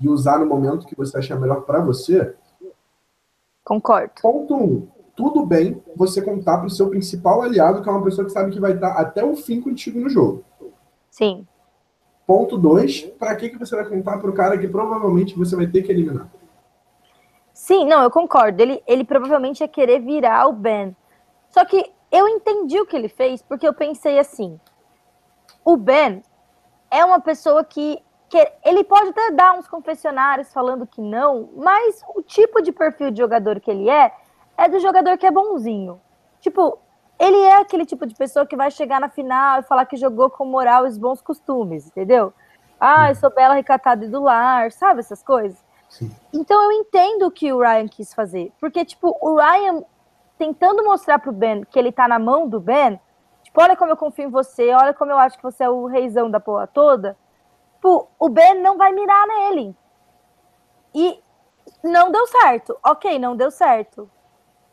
[0.00, 2.34] e usar no momento que você achar melhor para você.
[3.64, 4.12] Concordo.
[4.20, 4.88] Ponto um.
[5.22, 8.50] Tudo bem você contar para o seu principal aliado, que é uma pessoa que sabe
[8.50, 10.44] que vai estar até o fim contigo no jogo.
[11.11, 11.46] Sim.
[12.26, 15.66] Ponto 2, para que, que você vai contar para o cara que provavelmente você vai
[15.66, 16.28] ter que eliminar?
[17.52, 18.61] Sim, não, eu concordo.
[18.61, 20.96] Ele, ele provavelmente ia querer virar o Ben.
[21.50, 24.58] Só que eu entendi o que ele fez, porque eu pensei assim:
[25.64, 26.22] o Ben
[26.90, 32.02] é uma pessoa que, que ele pode até dar uns confessionários falando que não, mas
[32.16, 34.12] o tipo de perfil de jogador que ele é
[34.64, 36.01] é do jogador que é bonzinho.
[36.40, 36.79] Tipo,
[37.18, 40.31] ele é aquele tipo de pessoa que vai chegar na final e falar que jogou
[40.31, 42.33] com moral e bons costumes, entendeu?
[42.79, 45.62] Ah, eu sou bela, recatada e do lar, sabe essas coisas?
[45.88, 46.11] Sim.
[46.33, 49.85] Então eu entendo o que o Ryan quis fazer, porque tipo, o Ryan
[50.38, 53.01] tentando mostrar pro Ben que ele tá na mão do Ben,
[53.42, 55.87] tipo, olha como eu confio em você, olha como eu acho que você é o
[55.87, 57.16] reizão da porra toda.
[57.75, 59.77] Tipo, o Ben não vai mirar nele.
[60.94, 61.22] E
[61.83, 62.77] não deu certo.
[62.85, 64.11] Ok, não deu certo.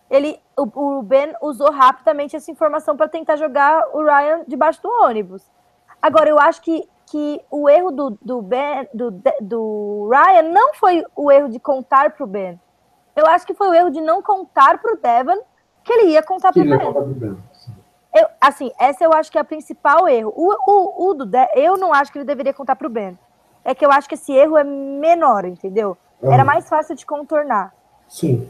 [0.09, 4.89] Ele, o, o Ben usou rapidamente essa informação para tentar jogar o Ryan debaixo do
[4.89, 5.43] ônibus.
[6.01, 11.05] Agora, eu acho que, que o erro do, do, ben, do, do Ryan não foi
[11.15, 12.59] o erro de contar para o Ben.
[13.15, 15.41] Eu acho que foi o erro de não contar para o Devon
[15.83, 17.37] que ele ia contar para o Ben.
[18.15, 20.33] Eu, assim, essa eu acho que é o principal erro.
[20.35, 23.17] O, o, o do De eu não acho que ele deveria contar para o Ben.
[23.63, 25.97] É que eu acho que esse erro é menor, entendeu?
[26.21, 26.31] Uhum.
[26.31, 27.73] Era mais fácil de contornar.
[28.07, 28.49] Sim.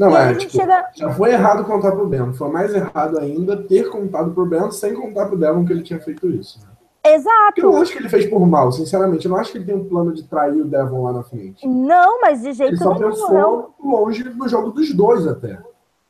[0.00, 0.88] Não, é, tipo, chega...
[0.94, 2.32] já foi errado contar pro Ben.
[2.32, 6.00] Foi mais errado ainda ter contado pro Ben sem contar pro Devon que ele tinha
[6.00, 6.58] feito isso.
[6.58, 7.12] Né?
[7.12, 7.60] Exato.
[7.60, 9.26] Eu não acho que ele fez por mal, sinceramente.
[9.26, 11.68] Eu não acho que ele tem um plano de trair o Devon lá na frente.
[11.68, 12.94] Não, mas de jeito nenhum.
[12.96, 13.90] Ele só pensou não.
[13.90, 15.58] longe do jogo dos dois até.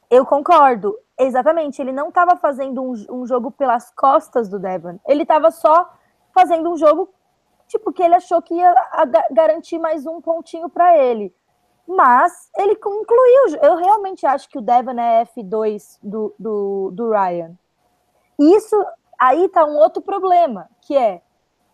[0.09, 0.96] Eu concordo.
[1.18, 1.83] Exatamente.
[1.83, 5.00] Ele não estava fazendo um, um, jogo pelas costas do Devon.
[5.05, 5.92] Ele estava só
[6.33, 7.09] fazendo um jogo,
[7.66, 8.72] tipo, que ele achou que ia
[9.33, 11.35] garantir mais um pontinho para ele.
[11.90, 13.59] Mas ele incluiu.
[13.61, 17.53] Eu realmente acho que o Devon é F2 do, do, do Ryan.
[18.38, 18.76] Isso
[19.18, 21.20] aí tá um outro problema, que é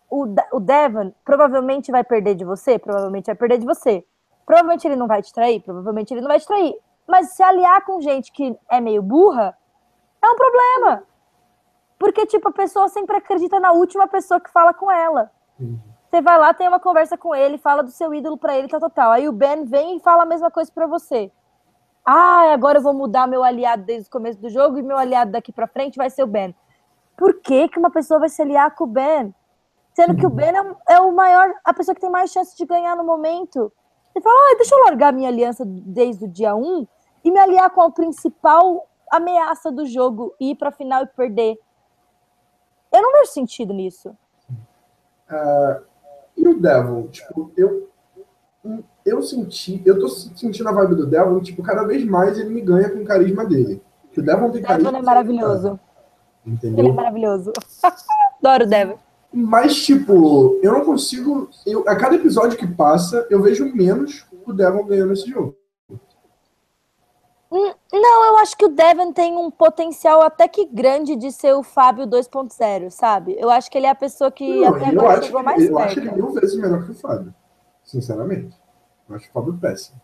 [0.09, 4.03] o, o Devon provavelmente vai perder de você, provavelmente vai perder de você.
[4.43, 6.75] Provavelmente ele não vai te trair, provavelmente ele não vai te trair.
[7.05, 9.55] Mas se aliar com gente que é meio burra,
[10.19, 11.03] é um problema.
[11.99, 15.31] Porque, tipo, a pessoa sempre acredita na última pessoa que fala com ela.
[15.59, 15.79] Uhum.
[16.09, 18.79] Você vai lá, tem uma conversa com ele, fala do seu ídolo para ele, tal,
[18.79, 19.11] tal, tal.
[19.11, 21.31] Aí o Ben vem e fala a mesma coisa para você.
[22.05, 25.31] Ah, agora eu vou mudar meu aliado desde o começo do jogo e meu aliado
[25.31, 26.55] daqui para frente vai ser o Ben.
[27.17, 29.35] Por que, que uma pessoa vai se aliar com o Ben?
[29.93, 32.65] Sendo que o Ben é, é o maior, a pessoa que tem mais chance de
[32.65, 33.73] ganhar no momento.
[34.15, 36.87] Ele fala, ah, deixa eu largar minha aliança desde o dia 1
[37.25, 41.59] e me aliar com a principal ameaça do jogo e ir pra final e perder.
[42.93, 44.15] Eu não vejo sentido nisso.
[45.29, 45.83] Uh,
[46.37, 47.87] e o Devil, tipo, eu
[49.05, 52.61] eu senti, eu tô sentindo a vibe do Devon, tipo, cada vez mais ele me
[52.61, 53.81] ganha com o carisma dele.
[54.15, 54.91] o Devon tem carisma.
[54.91, 55.79] Devon é maravilhoso.
[56.45, 56.79] Entendeu?
[56.79, 57.53] Ele é maravilhoso.
[58.43, 58.99] Adoro o Devon.
[59.33, 61.49] Mas, tipo, eu não consigo.
[61.65, 65.55] Eu, a cada episódio que passa, eu vejo menos o Devon ganhando esse jogo.
[67.49, 71.53] Hum, não, eu acho que o Devon tem um potencial até que grande de ser
[71.53, 73.37] o Fábio 2.0, sabe?
[73.39, 75.79] Eu acho que ele é a pessoa que não, até agora chegou mais eu perto.
[75.79, 77.33] Eu acho ele mil vezes melhor que o Fábio,
[77.83, 78.55] sinceramente.
[79.09, 79.99] Eu acho o Fábio péssimo.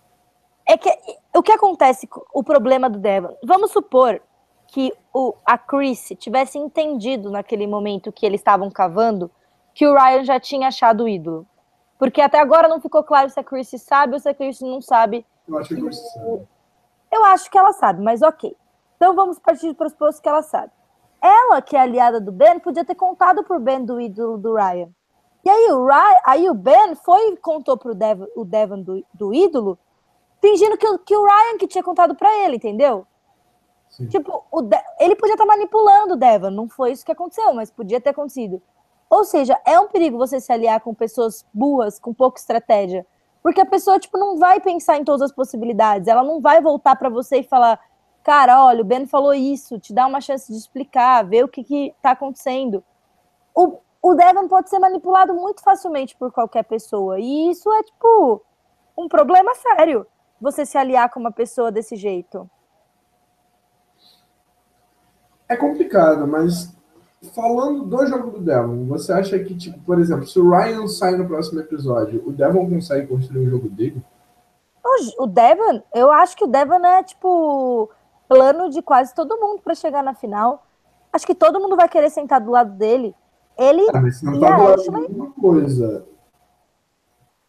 [0.66, 0.90] É que
[1.36, 4.22] o que acontece, o problema do Devon, vamos supor
[4.68, 9.30] que o, a Chris tivesse entendido naquele momento que eles estavam cavando
[9.74, 11.46] que o Ryan já tinha achado o ídolo.
[12.00, 14.82] Porque até agora não ficou claro se a Chris sabe ou se a Chris não
[14.82, 15.26] sabe.
[15.46, 16.48] Eu acho que a Chris sabe
[17.14, 18.56] eu acho que ela sabe, mas ok.
[18.96, 20.72] Então vamos partir do pressuposto que ela sabe.
[21.22, 24.90] Ela, que é aliada do Ben, podia ter contado pro Ben do ídolo do Ryan.
[25.44, 29.06] E aí o, Ryan, aí o Ben foi e contou pro Devon, o Devon do,
[29.14, 29.78] do ídolo,
[30.42, 33.06] fingindo que, que o Ryan que tinha contado para ele, entendeu?
[33.90, 34.08] Sim.
[34.08, 37.54] Tipo, o De ele podia estar tá manipulando o Devon, não foi isso que aconteceu,
[37.54, 38.62] mas podia ter acontecido.
[39.10, 43.06] Ou seja, é um perigo você se aliar com pessoas burras, com pouca estratégia.
[43.44, 46.08] Porque a pessoa, tipo, não vai pensar em todas as possibilidades.
[46.08, 47.78] Ela não vai voltar para você e falar,
[48.24, 51.62] cara, olha, o Ben falou isso, te dá uma chance de explicar, ver o que,
[51.62, 52.82] que tá acontecendo.
[53.54, 57.20] O, o Devon pode ser manipulado muito facilmente por qualquer pessoa.
[57.20, 58.42] E isso é, tipo,
[58.98, 60.08] um problema sério.
[60.40, 62.50] Você se aliar com uma pessoa desse jeito.
[65.50, 66.74] É complicado, mas
[67.32, 71.16] falando do jogo do Devon, você acha que, tipo, por exemplo, se o Ryan sai
[71.16, 74.04] no próximo episódio, o Devon consegue construir o jogo dele?
[75.18, 77.90] O, Devon, eu acho que o Devon é, tipo,
[78.28, 80.66] plano de quase todo mundo para chegar na final.
[81.12, 83.16] Acho que todo mundo vai querer sentar do lado dele.
[83.58, 83.86] Ele.
[83.94, 85.08] Ah, mas não tá do lado Ashley...
[85.08, 86.06] de uma coisa.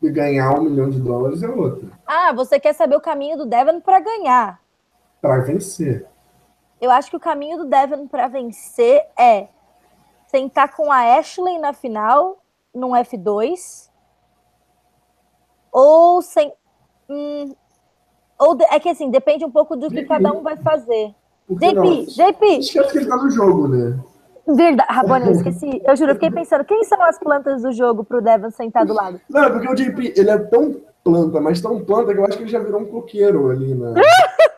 [0.00, 1.88] E ganhar um milhão de dólares é outra.
[2.06, 4.60] Ah, você quer saber o caminho do Devon para ganhar.
[5.20, 6.06] para vencer.
[6.80, 9.48] Eu acho que o caminho do Devon para vencer é
[10.34, 12.42] sentar com a Ashley na final,
[12.74, 13.88] num F2,
[15.70, 16.52] ou sem.
[17.08, 17.54] Hum,
[18.36, 20.08] ou de, é que assim, depende um pouco do que JP.
[20.08, 21.14] cada um vai fazer.
[21.48, 21.84] JP, não?
[21.84, 22.46] JP.
[22.58, 23.96] Esquece que ele tá no jogo, né?
[24.46, 25.80] Verdade, Rabone, eu esqueci.
[25.86, 28.92] Eu juro, eu fiquei pensando, quem são as plantas do jogo pro Devon sentar do
[28.92, 29.20] lado?
[29.30, 32.42] Não, porque o JP, ele é tão planta, mas tão planta que eu acho que
[32.42, 33.94] ele já virou um coqueiro ali, né?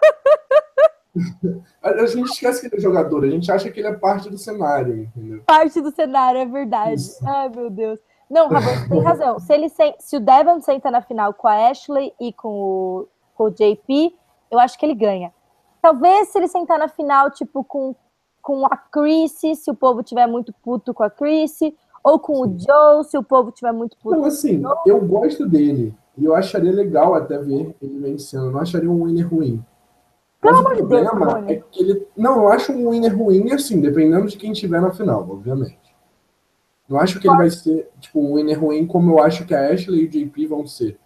[1.82, 4.38] A gente esquece que ele é jogador, a gente acha que ele é parte do
[4.38, 5.42] cenário, entendeu?
[5.46, 6.94] Parte do cenário, é verdade.
[6.94, 7.18] Isso.
[7.26, 7.98] Ai, meu Deus.
[8.28, 9.38] Não, Rabon, tem razão.
[9.38, 13.08] Se, ele se, se o Devon senta na final com a Ashley e com o,
[13.34, 14.14] com o JP,
[14.50, 15.32] eu acho que ele ganha.
[15.80, 17.94] Talvez se ele sentar na final, tipo, com,
[18.42, 21.60] com a Chris, se o povo tiver muito puto com a Chris,
[22.02, 22.40] ou com Sim.
[22.42, 24.16] o Joe, se o povo tiver muito puto.
[24.16, 25.94] Não, assim, eu gosto dele.
[26.16, 28.50] E eu acharia legal até ver ele vencendo.
[28.50, 29.62] Não acharia um winner ruim.
[30.46, 31.08] Pelo amor de Deus,
[31.48, 32.06] é que ele.
[32.16, 35.78] Não, eu acho um winner ruim, assim, dependendo de quem tiver na final, obviamente.
[36.88, 39.72] Não acho que ele vai ser, tipo, um winner ruim como eu acho que a
[39.72, 40.98] Ashley e o JP vão ser.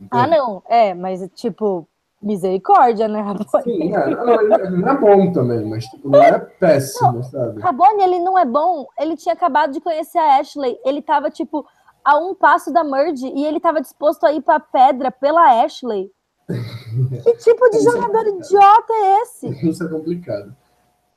[0.00, 0.10] Entende?
[0.12, 0.62] Ah, não.
[0.68, 1.86] É, mas, tipo,
[2.22, 3.64] misericórdia, né, Rabone?
[3.64, 7.60] Sim, é, não, não, é bom também, mas tipo, não é péssimo, não, sabe?
[7.60, 8.86] Rabone, ele não é bom.
[8.98, 10.78] Ele tinha acabado de conhecer a Ashley.
[10.84, 11.66] Ele tava, tipo,
[12.04, 16.10] a um passo da Merge e ele tava disposto a ir pra pedra pela Ashley.
[16.46, 19.68] Que tipo de é jogador é idiota é esse?
[19.68, 20.54] Isso é complicado.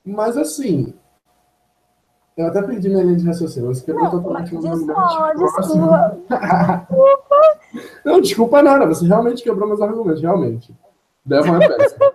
[0.04, 0.94] Mas assim,
[2.40, 3.68] eu até perdi minha linha de raciocínio.
[3.68, 6.18] Você quebrou totalmente desculpa.
[8.06, 8.88] não, desculpa nada.
[8.88, 10.74] Você realmente quebrou meus argumentos, realmente.
[11.26, 12.14] Deva uma peça.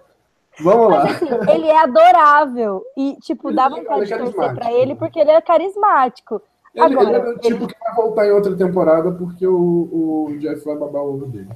[0.60, 1.04] Vamos lá.
[1.04, 2.82] Mas, assim, ele é adorável.
[2.96, 6.40] E, tipo, dá vontade de torcer pra ele porque ele é carismático.
[6.74, 7.66] Ele, Agora, ele é o tipo ele...
[7.66, 11.50] que vai voltar em outra temporada porque o, o Jeff vai babar o ovo dele.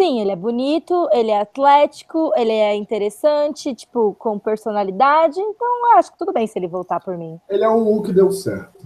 [0.00, 6.10] Sim, ele é bonito, ele é atlético, ele é interessante, tipo, com personalidade, então acho
[6.10, 7.38] que tudo bem se ele voltar por mim.
[7.50, 8.82] Ele é um Lu que deu certo.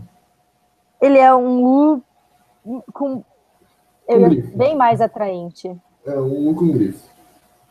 [1.00, 2.02] Ele é um Lu
[2.92, 3.22] com.
[4.08, 5.70] Ele é bem mais atraente.
[6.04, 7.08] É um Lu com grife.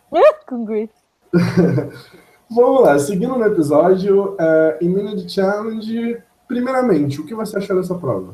[0.47, 0.93] com grife.
[2.49, 6.17] Vamos lá, seguindo no episódio, uh, Immunity Challenge.
[6.47, 8.33] Primeiramente, o que você achou dessa prova?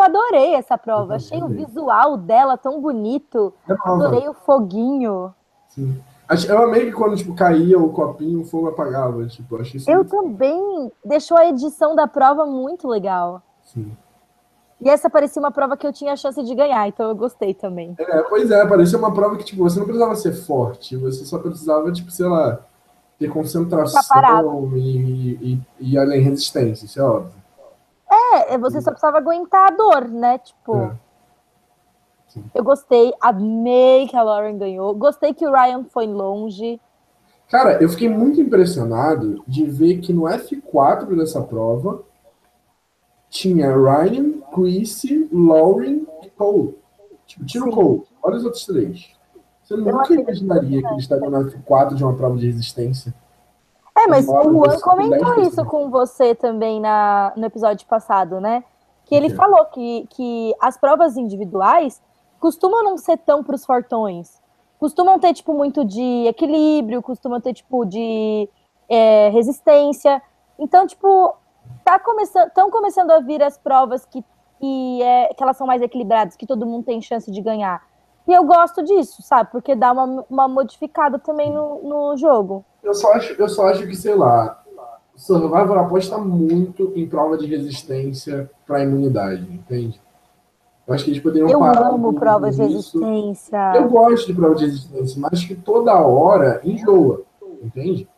[0.00, 1.16] Eu adorei essa prova.
[1.16, 3.52] Achei o visual dela tão bonito.
[3.68, 5.34] É adorei o foguinho.
[5.68, 6.00] Sim.
[6.48, 9.26] Eu amei que quando tipo, caía o copinho, o fogo apagava.
[9.26, 10.90] Tipo, achei eu também.
[11.04, 13.42] Deixou a edição da prova muito legal.
[13.62, 13.94] Sim.
[14.80, 17.52] E essa parecia uma prova que eu tinha a chance de ganhar, então eu gostei
[17.52, 17.94] também.
[17.98, 21.38] É, pois é, parecia uma prova que tipo, você não precisava ser forte, você só
[21.38, 22.58] precisava, tipo, sei lá,
[23.18, 27.39] ter concentração e, e, e, além resistência, isso é óbvio.
[28.10, 30.38] É, você só precisava aguentar a dor, né?
[30.38, 30.76] Tipo.
[30.76, 30.96] É.
[32.54, 34.94] Eu gostei, amei que a Lauren ganhou.
[34.94, 36.80] Gostei que o Ryan foi longe.
[37.48, 42.04] Cara, eu fiquei muito impressionado de ver que no F4 dessa prova
[43.28, 46.78] tinha Ryan, Chrissy, Lauren e Cole.
[47.26, 48.02] Tipo, tira o Cole.
[48.22, 49.10] Olha os outros três.
[49.64, 53.12] Você nunca imaginaria que eles estariam no F4 de uma prova de resistência.
[53.96, 58.64] É, mas o Juan comentou isso com você também na, no episódio passado, né?
[59.04, 62.00] Que ele falou que, que as provas individuais
[62.38, 64.40] costumam não ser tão para os fortões.
[64.78, 68.48] Costumam ter, tipo, muito de equilíbrio, costumam ter, tipo, de
[68.88, 70.22] é, resistência.
[70.58, 71.34] Então, tipo,
[71.84, 74.24] tá começando, estão começando a vir as provas que,
[74.58, 77.82] que, é, que elas são mais equilibradas, que todo mundo tem chance de ganhar.
[78.30, 79.50] E eu gosto disso, sabe?
[79.50, 82.64] Porque dá uma, uma modificada também no, no jogo.
[82.80, 84.62] Eu só, acho, eu só acho que, sei lá,
[85.12, 90.00] o Survivor aposta muito em prova de resistência para imunidade, entende?
[90.86, 91.88] Eu acho que eles poderiam eu parar.
[91.88, 93.72] Eu amo prova de resistência.
[93.74, 97.22] Eu gosto de prova de resistência, mas que toda hora enjoa,
[97.60, 98.08] entende?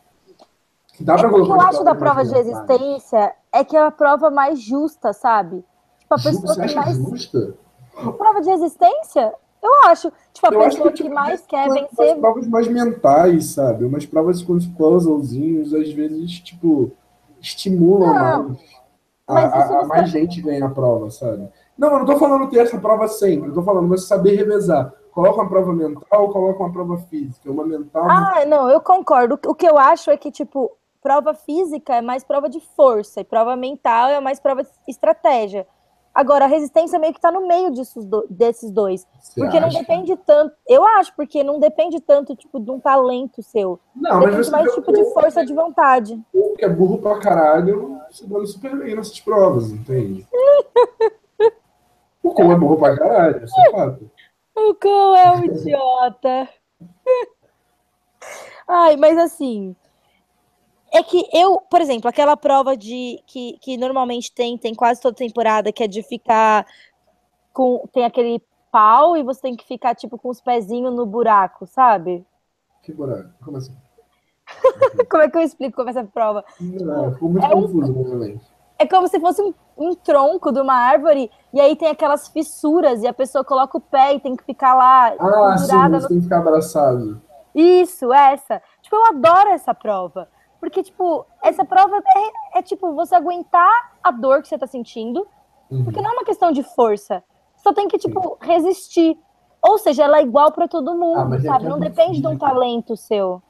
[0.99, 4.29] Dá é o que eu acho da prova de resistência é que é a prova
[4.29, 5.65] mais justa, sabe?
[5.97, 6.97] Tipo, a pessoa Você que mais.
[6.97, 7.55] Justa?
[8.15, 9.33] Prova de resistência?
[9.63, 10.11] Eu acho.
[10.33, 11.87] Tipo, a eu pessoa que, que, tipo, mais quer vencer.
[11.97, 13.85] Umas provas mais mentais, sabe?
[13.85, 16.91] Umas provas com os puzzlezinhos, às vezes, tipo,
[17.41, 18.59] estimulam não, mais.
[19.25, 21.47] A, a, a mais gente ganha a prova, sabe?
[21.77, 24.93] Não, eu não tô falando ter essa prova sempre, eu tô falando você saber revezar.
[25.11, 27.49] Coloca uma prova mental, coloca uma prova física.
[27.49, 28.09] Uma mental.
[28.09, 29.39] Ah, não, eu concordo.
[29.45, 30.71] O que eu acho é que, tipo,
[31.01, 35.67] prova física é mais prova de força, e prova mental é mais prova de estratégia.
[36.13, 37.99] Agora, a resistência meio que está no meio disso,
[38.29, 39.07] desses dois.
[39.19, 39.65] Você porque acha?
[39.65, 40.55] não depende tanto.
[40.67, 43.79] Eu acho, porque não depende tanto, tipo, de um talento seu.
[43.95, 46.21] Não, depende mas mais, tipo, de força de vontade.
[46.31, 50.27] O que é burro pra caralho se dando super bem nessas provas, entende?
[52.21, 54.11] o Cole é burro pra caralho, isso é fato.
[54.55, 56.47] O Cole é um idiota.
[58.67, 59.75] Ai, mas assim.
[60.93, 65.15] É que eu, por exemplo, aquela prova de que, que normalmente tem, tem quase toda
[65.15, 66.67] temporada, que é de ficar
[67.51, 67.83] com.
[67.91, 68.39] Tem aquele
[68.71, 72.23] pau e você tem que ficar, tipo, com os pezinhos no buraco, sabe?
[72.83, 73.29] Que buraco?
[73.43, 73.75] Como assim?
[75.09, 76.45] como é que eu explico como é essa prova?
[76.59, 78.39] Não, ficou muito é confuso, um,
[78.77, 83.01] É como se fosse um, um, tronco de uma árvore e aí tem aquelas fissuras
[83.01, 85.15] e a pessoa coloca o pé e tem que ficar lá.
[85.19, 86.07] Ah, sim, você no...
[86.07, 87.19] tem que ficar abraçado.
[87.55, 88.61] Isso, essa.
[88.81, 90.27] Tipo, eu adoro essa prova.
[90.63, 95.27] Porque, tipo, essa prova é, é tipo você aguentar a dor que você tá sentindo.
[95.69, 95.83] Uhum.
[95.83, 97.21] Porque não é uma questão de força.
[97.57, 99.19] Só tem que, tipo, resistir.
[99.61, 101.67] Ou seja, ela é igual para todo mundo, ah, sabe?
[101.67, 102.29] Não depende físico.
[102.29, 103.43] de um talento seu.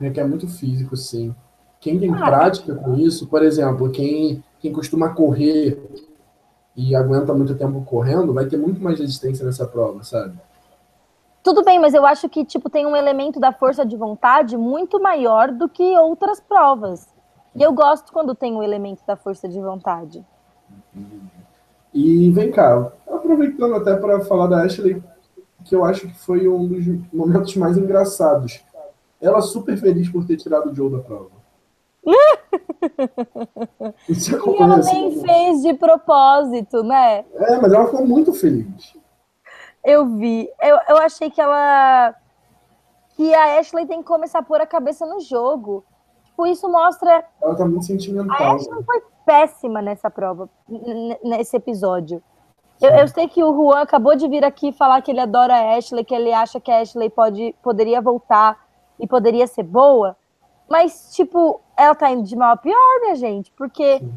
[0.00, 1.32] É muito físico, sim.
[1.78, 5.80] Quem tem ah, prática com isso, por exemplo, quem, quem costuma correr
[6.74, 10.36] e aguenta muito tempo correndo, vai ter muito mais resistência nessa prova, sabe?
[11.42, 15.00] Tudo bem, mas eu acho que tipo tem um elemento da força de vontade muito
[15.00, 17.08] maior do que outras provas.
[17.54, 20.24] E eu gosto quando tem o um elemento da força de vontade.
[21.92, 25.02] E vem cá, aproveitando até para falar da Ashley,
[25.64, 28.62] que eu acho que foi um dos momentos mais engraçados.
[29.20, 31.40] Ela super feliz por ter tirado o Joe da prova.
[34.08, 37.24] Isso e ela nem fez de propósito, né?
[37.34, 38.94] É, mas ela ficou muito feliz.
[39.84, 40.48] Eu vi.
[40.60, 42.14] Eu, eu achei que ela.
[43.16, 45.84] Que a Ashley tem que começar a pôr a cabeça no jogo.
[46.24, 47.24] Tipo, isso mostra.
[47.42, 48.36] Ela tá muito sentimental.
[48.36, 50.48] A Ashley foi péssima nessa prova,
[51.22, 52.22] nesse episódio.
[52.80, 55.76] Eu, eu, sei que o Juan acabou de vir aqui falar que ele adora a
[55.76, 58.58] Ashley, que ele acha que a Ashley pode, poderia voltar
[58.98, 60.16] e poderia ser boa.
[60.66, 64.12] Mas, tipo, ela tá indo de mal a pior, minha gente, porque Sim.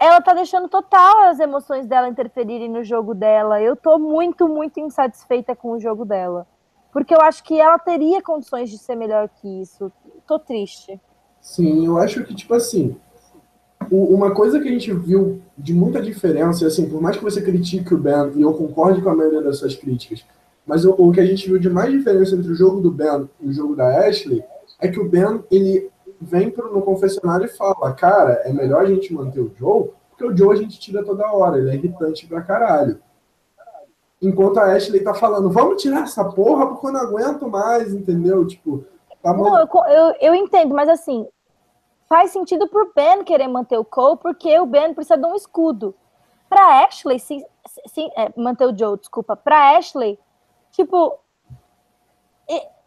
[0.00, 3.60] Ela tá deixando total as emoções dela interferirem no jogo dela.
[3.60, 6.46] Eu tô muito, muito insatisfeita com o jogo dela.
[6.90, 9.92] Porque eu acho que ela teria condições de ser melhor que isso.
[10.26, 10.98] Tô triste.
[11.40, 12.96] Sim, eu acho que, tipo assim,
[13.90, 17.94] uma coisa que a gente viu de muita diferença, assim, por mais que você critique
[17.94, 20.24] o Ben, e eu concorde com a maioria das suas críticas,
[20.66, 23.28] mas o, o, que a gente viu de mais diferença entre o jogo do Ben
[23.40, 24.42] e o jogo da Ashley
[24.80, 25.90] é que o Ben, ele
[26.20, 30.24] vem pro, no confessionário e fala, cara, é melhor a gente manter o Joe, porque
[30.24, 33.00] o Joe a gente tira toda hora, ele é irritante pra caralho.
[34.20, 38.46] Enquanto a Ashley tá falando, vamos tirar essa porra porque eu não aguento mais, entendeu?
[38.46, 38.84] Tipo,
[39.22, 41.26] tá Não, eu, eu, eu entendo, mas assim,
[42.06, 45.94] faz sentido pro Ben querer manter o Cole, porque o Ben precisa de um escudo.
[46.50, 47.42] Pra Ashley, sim,
[47.86, 49.36] sim, é, manter o Joe, desculpa.
[49.36, 50.18] Pra Ashley,
[50.72, 51.18] tipo,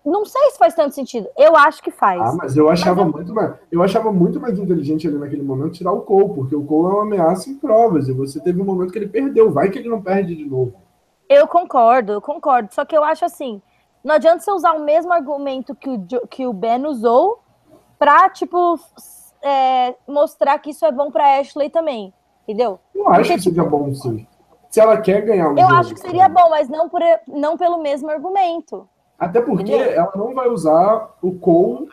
[0.06, 1.30] não sei se faz tanto sentido.
[1.38, 2.22] Eu acho que faz.
[2.22, 3.14] Ah, mas eu achava mas eu...
[3.14, 3.56] muito mais.
[3.72, 6.96] Eu achava muito mais inteligente ali naquele momento tirar o Cole, porque o Cole é
[6.96, 8.10] uma ameaça em provas.
[8.10, 9.52] E você teve um momento que ele perdeu.
[9.52, 10.74] Vai que ele não perde de novo.
[11.30, 12.74] Eu concordo, eu concordo.
[12.74, 13.62] Só que eu acho assim.
[14.04, 17.40] Não adianta você usar o mesmo argumento que o, que o Ben usou
[17.98, 18.78] pra, tipo,
[19.42, 22.14] é, mostrar que isso é bom pra Ashley também.
[22.44, 22.78] Entendeu?
[22.94, 24.28] Eu acho Porque, que seja tipo, bom, sim.
[24.70, 27.58] Se ela quer ganhar um Eu jogo, acho que seria bom, mas não, por, não
[27.58, 28.90] pelo mesmo argumento.
[29.18, 31.90] Até porque ela não vai usar o Cole.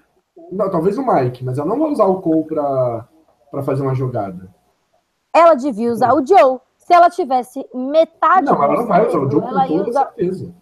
[0.50, 3.08] Não, talvez o Mike, mas ela não vai usar o Cole pra,
[3.50, 4.48] pra fazer uma jogada.
[5.32, 6.58] Ela devia usar o Joe.
[6.76, 8.46] Se ela tivesse metade.
[8.46, 10.04] Não, ela não vai usar o Joe com toda usar...
[10.06, 10.52] certeza.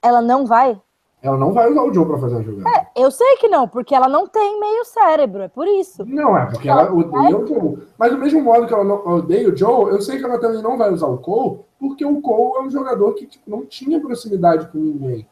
[0.00, 0.80] Ela não vai?
[1.20, 2.76] Ela não vai usar o Joe pra fazer a jogada.
[2.78, 6.04] É, eu sei que não, porque ela não tem meio cérebro, é por isso.
[6.06, 7.88] Não, é porque ela, ela odeia o Joe.
[7.98, 10.62] Mas do mesmo modo que ela não, odeia o Joe, eu sei que ela também
[10.62, 14.00] não vai usar o Cole, porque o Cole é um jogador que tipo, não tinha
[14.00, 15.26] proximidade com ninguém,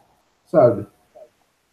[0.47, 0.86] sabe?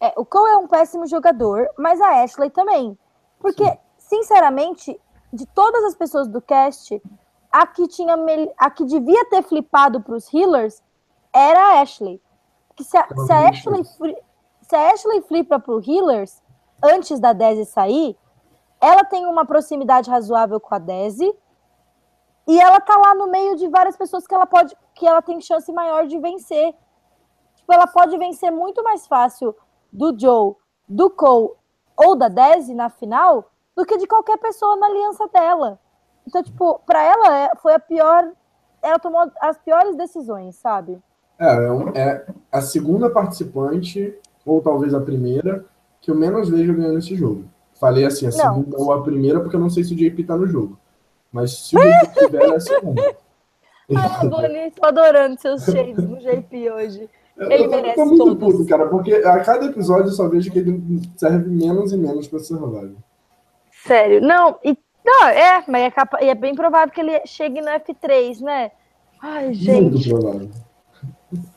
[0.00, 2.98] É, o Cole é um péssimo jogador, mas a Ashley também.
[3.38, 3.78] Porque, Sim.
[3.98, 5.00] sinceramente,
[5.32, 7.02] de todas as pessoas do cast,
[7.50, 8.14] a que, tinha,
[8.58, 10.82] a que devia ter flipado pros healers
[11.32, 12.20] era a Ashley
[12.74, 13.84] que se a, se a Ashley,
[14.62, 16.42] se a Ashley flipa pro Healers
[16.82, 18.16] antes da Desi sair,
[18.80, 21.32] ela tem uma proximidade razoável com a Desi
[22.46, 25.40] e ela tá lá no meio de várias pessoas que ela pode que ela tem
[25.40, 26.74] chance maior de vencer.
[27.64, 29.56] Tipo, ela pode vencer muito mais fácil
[29.90, 30.54] do Joe,
[30.86, 31.52] do Cole
[31.96, 35.80] ou da Desi na final do que de qualquer pessoa na aliança dela.
[36.26, 38.30] Então, tipo, para ela é, foi a pior,
[38.82, 41.02] ela tomou as piores decisões, sabe?
[41.38, 45.64] É, é, é, a segunda participante, ou talvez a primeira,
[46.02, 47.46] que eu menos vejo ganhando esse jogo.
[47.80, 48.36] Falei assim, a não.
[48.36, 50.78] segunda ou a primeira, porque eu não sei se o JP tá no jogo.
[51.32, 53.02] Mas se o JP tiver, é a segunda.
[53.94, 57.10] Ah, Boni, tô adorando seus shades do JP hoje.
[57.36, 58.54] Ele eu tô muito todos.
[58.56, 60.80] puto, cara, porque a cada episódio eu só vejo que ele
[61.16, 62.92] serve menos e menos pra Survival.
[63.84, 67.68] Sério, não, e, não é, mas é, capa, é bem provável que ele chegue no
[67.68, 68.70] F3, né?
[69.20, 70.08] Ai, gente.
[70.08, 70.48] Muito provável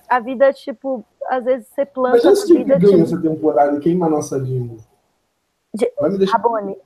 [0.07, 2.17] a vida, tipo, às vezes você planta.
[2.17, 4.77] Mas esse tipo ganha essa temporada e queima a nossa língua.
[5.73, 5.91] De...
[5.99, 6.37] Vai me deixar.
[6.37, 6.77] Rabone.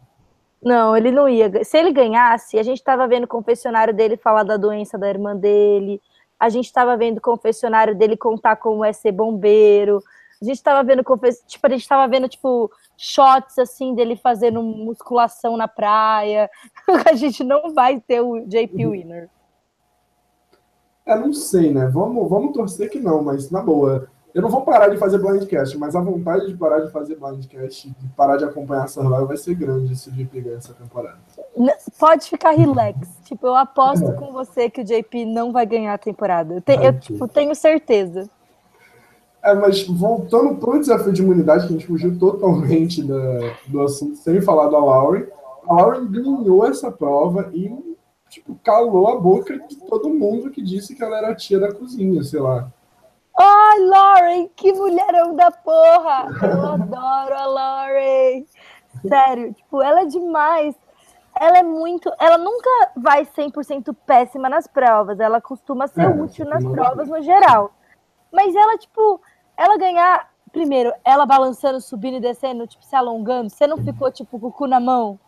[0.61, 1.63] Não, ele não ia.
[1.63, 5.35] Se ele ganhasse, a gente estava vendo o confessionário dele falar da doença da irmã
[5.35, 6.01] dele.
[6.41, 10.01] A gente estava vendo o confessionário dele contar como é ser bombeiro.
[10.41, 11.03] A gente estava vendo
[11.45, 16.49] tipo, a gente estava vendo tipo shots assim dele fazendo musculação na praia.
[17.07, 18.87] a gente não vai ter o JP.
[18.87, 19.29] Winner.
[21.05, 21.85] É, não sei, né?
[21.85, 24.09] Vamos, vamos torcer que não, mas na boa.
[24.33, 27.89] Eu não vou parar de fazer blindcast, mas a vontade de parar de fazer blindcast,
[27.89, 31.17] de parar de acompanhar a Survival vai ser grande se o JP ganhar essa temporada.
[31.99, 33.09] Pode ficar relax.
[33.25, 34.13] Tipo, eu aposto é.
[34.13, 36.55] com você que o JP não vai ganhar a temporada.
[36.55, 38.29] Eu, te, eu tipo, tenho certeza.
[39.43, 43.81] É, mas voltando para o desafio de imunidade, que a gente fugiu totalmente da, do
[43.81, 45.25] assunto, sem falar da Lauren.
[45.67, 47.69] A Lauren ganhou essa prova e,
[48.29, 51.73] tipo, calou a boca de todo mundo que disse que ela era a tia da
[51.73, 52.71] cozinha, sei lá.
[53.43, 56.27] Ai, Lauren, que mulherão da porra!
[56.43, 58.45] Eu adoro a Lauren.
[59.07, 60.75] Sério, tipo, ela é demais.
[61.39, 62.11] Ela é muito.
[62.19, 65.19] Ela nunca vai 100% péssima nas provas.
[65.19, 67.71] Ela costuma ser é, útil nas provas no geral.
[68.31, 69.19] Mas ela, tipo,
[69.57, 74.39] ela ganhar, primeiro, ela balançando, subindo e descendo, tipo, se alongando, você não ficou, tipo,
[74.39, 75.19] com o cu na mão?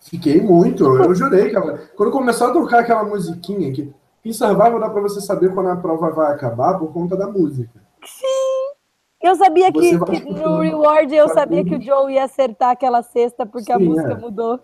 [0.00, 1.78] Fiquei muito, eu jurei que ela...
[1.96, 3.90] Quando começou a tocar aquela musiquinha que
[4.24, 7.80] em Survival dá pra você saber quando a prova vai acabar por conta da música.
[8.04, 8.74] Sim!
[9.22, 13.46] Eu sabia que, que no reward eu sabia que o Joe ia acertar aquela cesta
[13.46, 14.18] porque Sim, a música é.
[14.18, 14.60] mudou.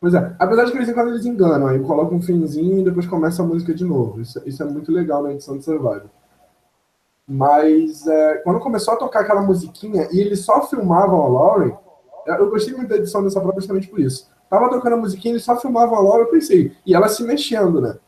[0.00, 3.06] Pois é, apesar de que eles quando eles enganam, aí colocam um finzinho e depois
[3.06, 4.20] começa a música de novo.
[4.20, 6.10] Isso, isso é muito legal na edição de Survival.
[7.26, 11.72] Mas é, quando começou a tocar aquela musiquinha e eles só filmavam a Lauren,
[12.26, 14.30] é, eu gostei muito da edição dessa prova justamente por isso.
[14.48, 17.80] Tava tocando a musiquinha, eles só filmavam a Lauren, eu pensei, e ela se mexendo,
[17.80, 17.98] né?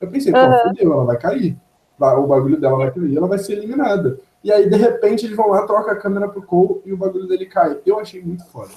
[0.00, 0.62] Eu pensei, pô, uhum.
[0.62, 1.56] fodeu, ela vai cair.
[1.98, 4.18] O bagulho dela vai cair, ela vai ser eliminada.
[4.42, 7.26] E aí, de repente, eles vão lá, trocam a câmera pro Cole e o bagulho
[7.26, 7.78] dele cai.
[7.86, 8.70] Eu achei muito foda.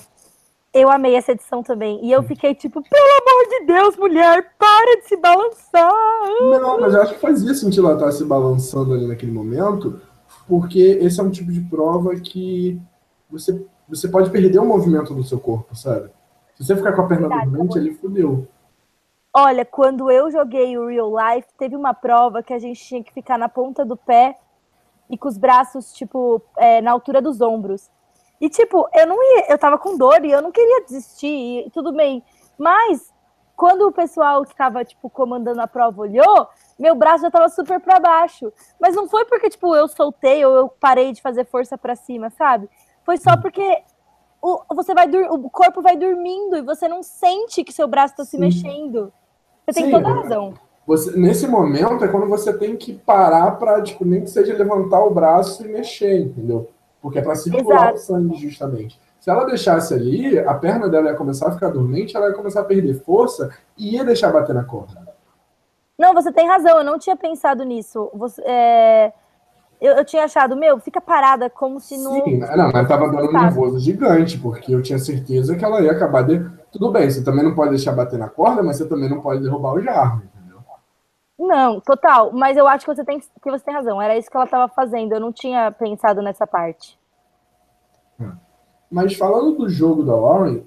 [0.74, 2.06] Eu amei essa edição também.
[2.06, 5.92] E eu fiquei tipo, pelo amor de Deus, mulher, para de se balançar.
[6.40, 10.00] Não, mas eu acho que fazia sentido ela estar se balançando ali naquele momento,
[10.48, 12.80] porque esse é um tipo de prova que
[13.30, 16.10] você, você pode perder o movimento do seu corpo, sabe?
[16.56, 18.48] Se você ficar com a perna Verdade, dormente, ele fudeu.
[19.40, 23.14] Olha, quando eu joguei o Real Life, teve uma prova que a gente tinha que
[23.14, 24.36] ficar na ponta do pé
[25.08, 27.88] e com os braços, tipo, é, na altura dos ombros.
[28.42, 31.70] E, tipo, eu não ia, eu tava com dor e eu não queria desistir, e
[31.70, 32.24] tudo bem.
[32.58, 33.14] Mas,
[33.56, 36.48] quando o pessoal que tava, tipo, comandando a prova olhou,
[36.80, 38.52] meu braço já tava super para baixo.
[38.82, 42.32] Mas não foi porque, tipo, eu soltei ou eu parei de fazer força para cima,
[42.32, 42.68] sabe?
[43.04, 43.84] Foi só porque
[44.42, 48.26] o, você vai o corpo vai dormindo e você não sente que seu braço tá
[48.26, 48.40] se Sim.
[48.40, 49.14] mexendo.
[49.68, 50.54] Você Sim, tem toda a razão.
[50.86, 55.04] Você, nesse momento é quando você tem que parar para, tipo, nem que seja levantar
[55.04, 56.70] o braço e mexer, entendeu?
[57.02, 57.96] Porque é para circular Exato.
[57.96, 59.00] o sangue, justamente.
[59.20, 62.62] Se ela deixasse ali, a perna dela ia começar a ficar dormente, ela ia começar
[62.62, 65.06] a perder força e ia deixar bater na corda.
[65.98, 68.10] Não, você tem razão, eu não tinha pensado nisso.
[68.14, 69.12] Você, é...
[69.80, 72.14] eu, eu, tinha achado, meu, fica parada como se não.
[72.24, 75.92] Sim, não, mas tava dando um nervoso gigante, porque eu tinha certeza que ela ia
[75.92, 76.40] acabar de.
[76.72, 79.42] Tudo bem, você também não pode deixar bater na corda, mas você também não pode
[79.42, 80.22] derrubar o jarro.
[81.38, 82.32] Não, total.
[82.34, 84.02] Mas eu acho que você tem, que você tem razão.
[84.02, 85.14] Era isso que ela estava fazendo.
[85.14, 86.98] Eu não tinha pensado nessa parte.
[88.20, 88.26] É.
[88.90, 90.64] Mas falando do jogo da Lauren,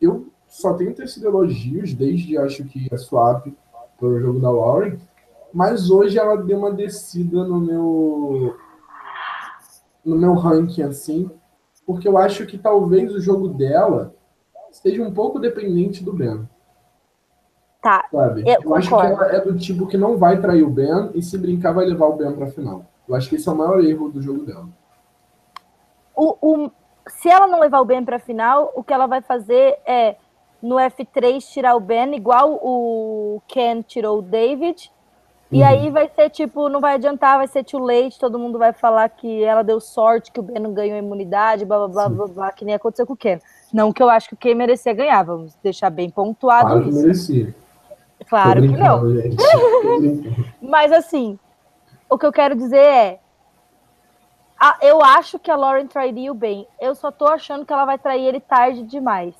[0.00, 3.46] eu só tenho tecido elogios desde acho que a swap
[4.06, 4.98] o jogo da Lauren.
[5.52, 8.56] Mas hoje ela deu uma descida no meu
[10.04, 11.30] no meu ranking assim,
[11.86, 14.14] porque eu acho que talvez o jogo dela
[14.70, 16.48] seja um pouco dependente do Ben.
[17.82, 18.06] Tá.
[18.10, 18.42] Sabe?
[18.46, 21.22] Eu, eu acho que ela é do tipo que não vai trair o Ben e
[21.22, 22.84] se brincar vai levar o Ben pra final.
[23.08, 24.68] Eu acho que esse é o maior erro do jogo dela.
[26.14, 26.70] O, o,
[27.08, 30.16] se ela não levar o Ben pra final, o que ela vai fazer é
[30.62, 34.92] no F3 tirar o Ben, igual o Ken tirou o David.
[35.50, 35.66] E uhum.
[35.66, 39.08] aí vai ser tipo, não vai adiantar, vai ser too late, todo mundo vai falar
[39.08, 42.52] que ela deu sorte, que o Ben não ganhou imunidade, blá blá blá, blá, blá
[42.52, 43.40] que nem aconteceu com o Ken.
[43.72, 46.98] Não que eu acho que o Ken merecia ganhar, vamos deixar bem pontuado claro isso.
[46.98, 47.54] Que merecia.
[48.28, 49.02] Claro que não.
[50.62, 51.36] Mas assim,
[52.08, 53.20] o que eu quero dizer é.
[54.58, 56.66] A, eu acho que a Lauren trairia o Ben.
[56.78, 59.34] Eu só tô achando que ela vai trair ele tarde demais.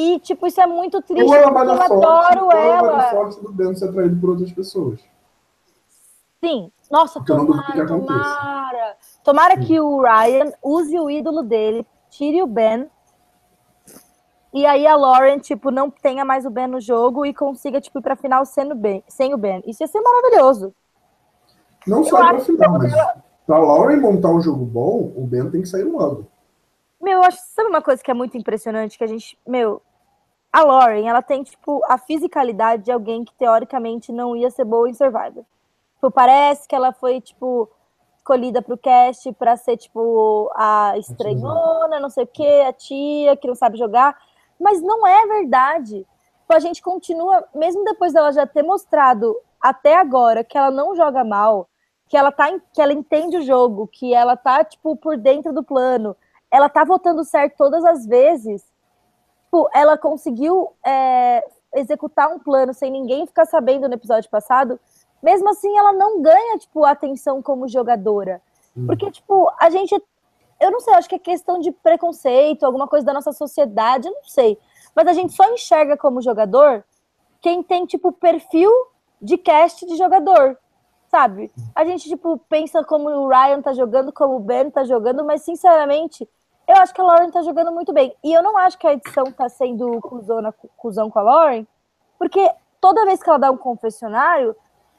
[0.00, 1.28] E, tipo, isso é muito triste.
[1.28, 2.88] Ou ela vai eu adoro ela.
[2.88, 5.00] Ela sorte do Ben ser por outras pessoas.
[6.42, 6.72] Sim.
[6.90, 8.96] Nossa, Porque tomara, tomara.
[9.22, 9.66] Tomara Sim.
[9.66, 12.88] que o Ryan use o ídolo dele, tire o Ben
[14.52, 17.98] e aí a Lauren, tipo, não tenha mais o Ben no jogo e consiga, tipo,
[17.98, 19.62] ir pra final sendo ben, sem o Ben.
[19.66, 20.74] Isso ia ser maravilhoso.
[21.86, 22.92] Não só pra final, mas
[23.46, 26.26] Pra Lauren montar um jogo bom, o Ben tem que sair logo.
[27.00, 29.80] Meu, eu acho, sabe uma coisa que é muito impressionante que a gente, meu,
[30.52, 34.88] a Lauren, ela tem tipo a fisicalidade de alguém que teoricamente não ia ser boa
[34.88, 35.44] em Survivor.
[35.94, 37.68] Tipo, parece que ela foi tipo
[38.16, 43.48] escolhida pro cast para ser tipo a estranhona, não sei o que, a tia que
[43.48, 44.16] não sabe jogar,
[44.58, 46.06] mas não é verdade.
[46.40, 50.96] Tipo, a gente continua, mesmo depois dela já ter mostrado até agora que ela não
[50.96, 51.68] joga mal,
[52.08, 55.62] que ela tá, que ela entende o jogo, que ela tá tipo por dentro do
[55.62, 56.16] plano,
[56.50, 58.64] ela tá votando certo todas as vezes.
[59.50, 61.44] Tipo, ela conseguiu é,
[61.74, 64.78] executar um plano sem ninguém ficar sabendo no episódio passado.
[65.20, 68.40] Mesmo assim, ela não ganha, tipo, atenção como jogadora.
[68.76, 68.86] Hum.
[68.86, 70.00] Porque, tipo, a gente.
[70.60, 74.14] Eu não sei, acho que é questão de preconceito, alguma coisa da nossa sociedade, eu
[74.14, 74.56] não sei.
[74.94, 76.84] Mas a gente só enxerga como jogador
[77.40, 78.70] quem tem, tipo, perfil
[79.20, 80.56] de cast de jogador
[81.08, 81.50] sabe?
[81.74, 85.42] A gente, tipo, pensa como o Ryan tá jogando, como o Ben tá jogando, mas,
[85.42, 86.28] sinceramente,
[86.70, 88.14] eu acho que a Lauren tá jogando muito bem.
[88.22, 91.66] E eu não acho que a edição tá sendo cuzona, cuzão com a Lauren,
[92.18, 92.48] porque
[92.80, 94.54] toda vez que ela dá um confessionário,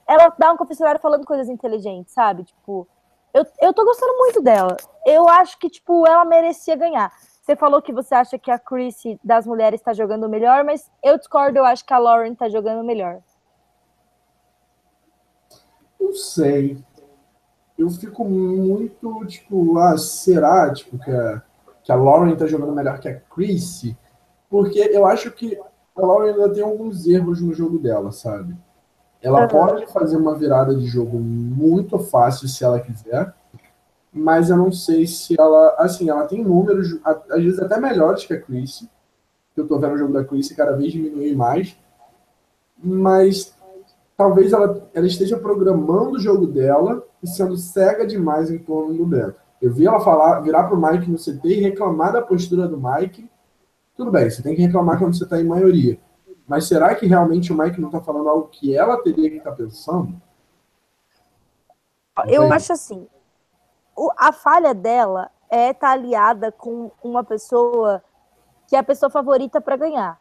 [0.06, 2.44] ela dá um confessionário falando coisas inteligentes, sabe?
[2.44, 2.88] Tipo,
[3.34, 4.76] eu, eu tô gostando muito dela.
[5.06, 7.12] Eu acho que, tipo, ela merecia ganhar.
[7.42, 11.18] Você falou que você acha que a Chris das mulheres tá jogando melhor, mas eu
[11.18, 13.22] discordo, eu acho que a Lauren tá jogando melhor.
[16.00, 16.78] Não sei.
[17.78, 21.42] Eu fico muito, tipo, ah, será, tipo, que a,
[21.84, 23.98] que a Lauren tá jogando melhor que a Chrissy?
[24.50, 25.58] Porque eu acho que
[25.96, 28.56] a Lauren ainda tem alguns erros no jogo dela, sabe?
[29.22, 29.48] Ela uhum.
[29.48, 33.34] pode fazer uma virada de jogo muito fácil se ela quiser,
[34.12, 38.34] mas eu não sei se ela, assim, ela tem números, às vezes até melhores que
[38.34, 38.90] a Chrissy.
[39.56, 41.78] Eu tô vendo o jogo da Chrissy cada vez diminuir mais,
[42.82, 43.56] mas
[44.18, 49.06] talvez ela, ela esteja programando o jogo dela e sendo cega demais em torno do
[49.06, 49.40] Beto.
[49.62, 53.30] Eu vi ela falar, virar pro Mike no CT e reclamar da postura do Mike.
[53.96, 56.00] Tudo bem, você tem que reclamar quando você está em maioria.
[56.48, 59.52] Mas será que realmente o Mike não está falando algo que ela teria que estar
[59.52, 60.20] tá pensando?
[62.28, 63.08] Eu acho assim,
[64.18, 68.04] a falha dela é estar tá aliada com uma pessoa
[68.68, 70.20] que é a pessoa favorita para ganhar.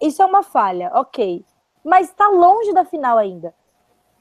[0.00, 1.44] Isso é uma falha, ok
[1.84, 3.54] mas está longe da final ainda.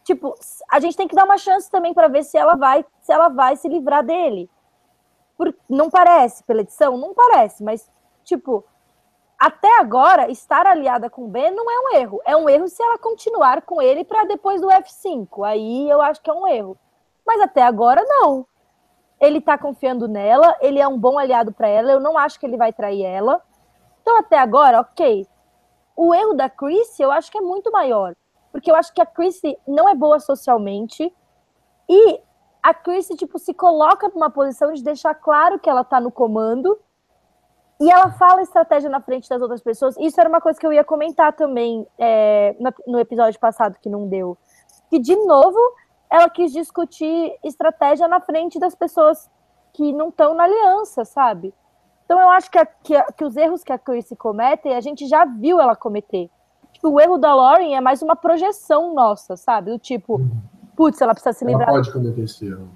[0.04, 0.36] Tipo,
[0.70, 3.30] a gente tem que dar uma chance também para ver se ela vai, se ela
[3.30, 4.49] vai se livrar dele.
[5.38, 7.89] Por, não parece pela edição, não parece, mas
[8.24, 8.64] tipo,
[9.39, 12.22] até agora estar aliada com o Ben não é um erro.
[12.26, 15.43] É um erro se ela continuar com ele para depois do F5.
[15.43, 16.78] Aí eu acho que é um erro.
[17.26, 18.45] Mas até agora não.
[19.20, 22.45] Ele tá confiando nela, ele é um bom aliado para ela, eu não acho que
[22.45, 23.41] ele vai trair ela.
[24.02, 25.28] Então até agora, OK,
[25.95, 28.16] o erro da Chrissy, eu acho que é muito maior.
[28.52, 31.14] Porque eu acho que a Chrissy não é boa socialmente.
[31.89, 32.22] E
[32.62, 36.78] a Chrissy, tipo, se coloca numa posição de deixar claro que ela tá no comando.
[37.80, 39.95] E ela fala estratégia na frente das outras pessoas.
[39.97, 44.08] Isso era uma coisa que eu ia comentar também é, no episódio passado, que não
[44.08, 44.38] deu.
[44.89, 45.58] Que, de novo,
[46.12, 49.32] ela quis discutir estratégia na frente das pessoas
[49.74, 51.54] que não estão na aliança, sabe?
[52.06, 54.82] Então eu acho que, a, que, a, que, os erros que a Chrissy comete, a
[54.82, 56.30] gente já viu ela cometer.
[56.74, 59.72] Tipo, o erro da Lauren é mais uma projeção nossa, sabe?
[59.72, 60.32] Do tipo, uhum.
[60.76, 61.69] putz, ela precisa se livrar.
[61.69, 62.69] Ela pode cometer esse erro.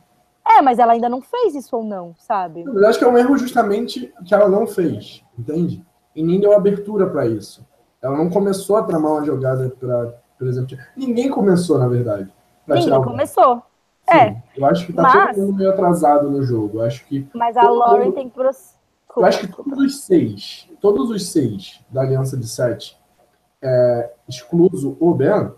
[0.47, 2.63] É, mas ela ainda não fez isso ou não, sabe?
[2.63, 5.83] Eu acho que é um erro justamente que ela não fez, entende?
[6.15, 7.65] E nem deu abertura para isso.
[8.01, 12.31] Ela não começou a tramar uma jogada para, por exemplo, ninguém começou, na verdade.
[12.67, 13.63] Ninguém começou.
[14.07, 14.43] Sim, é.
[14.55, 15.35] Eu acho que tá mas...
[15.35, 16.77] todo mundo meio atrasado no jogo.
[16.77, 17.27] Eu acho que.
[17.33, 18.37] Mas a Lauren tem que
[19.15, 22.97] eu acho que todos os seis, todos os seis da Aliança de Sete,
[23.61, 25.51] é, excluso o Ben,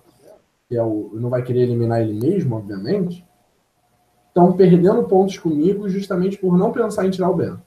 [0.67, 3.25] que é o, não vai querer eliminar ele mesmo, obviamente,
[4.27, 7.57] estão perdendo pontos comigo justamente por não pensar em tirar o Ben.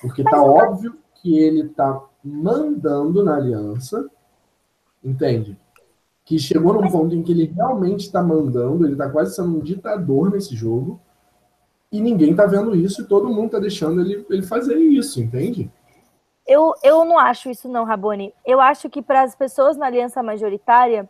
[0.00, 4.08] Porque tá óbvio que ele tá mandando na aliança,
[5.02, 5.58] entende?
[6.24, 9.60] Que chegou num ponto em que ele realmente está mandando, ele tá quase sendo um
[9.60, 11.00] ditador nesse jogo.
[11.90, 15.70] E ninguém tá vendo isso e todo mundo tá deixando ele, ele fazer isso, entende?
[16.46, 18.32] Eu, eu não acho isso não, Raboni.
[18.44, 21.08] Eu acho que para as pessoas na aliança majoritária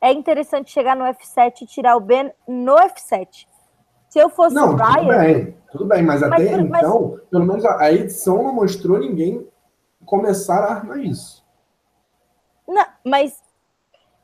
[0.00, 3.46] é interessante chegar no F7 e tirar o Ben no F7.
[4.08, 4.96] Se eu fosse não, o Ryan...
[4.96, 8.52] Tudo bem, tudo bem, mas, mas até mas, então, pelo menos a, a edição não
[8.52, 9.48] mostrou ninguém
[10.04, 11.42] começar a armar isso.
[12.66, 13.40] Não, mas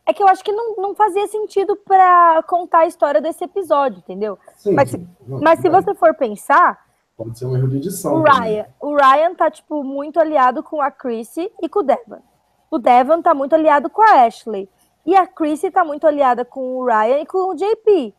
[0.05, 3.99] é que eu acho que não, não fazia sentido para contar a história desse episódio,
[3.99, 4.39] entendeu?
[4.57, 5.09] Sim, mas, sim.
[5.27, 6.88] Mas se você for pensar.
[7.19, 8.15] Pode ser um erro de edição.
[8.15, 12.23] O Ryan, o Ryan tá, tipo, muito aliado com a Chrissy e com o Devon.
[12.71, 14.71] O Devon tá muito aliado com a Ashley.
[15.05, 18.15] E a Chrissy tá muito aliada com o Ryan e com o JP.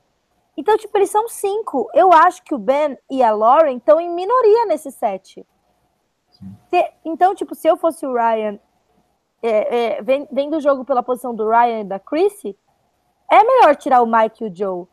[0.58, 1.89] Então, tipo, eles são cinco.
[1.93, 5.47] Eu acho que o Ben e a Lauren estão em minoria nesse set.
[6.70, 8.60] Se, então, tipo, se eu fosse o Ryan,
[9.41, 12.58] é, é, vendo o jogo pela posição do Ryan e da Chrissy,
[13.32, 14.86] é melhor tirar o Mike e o Joe.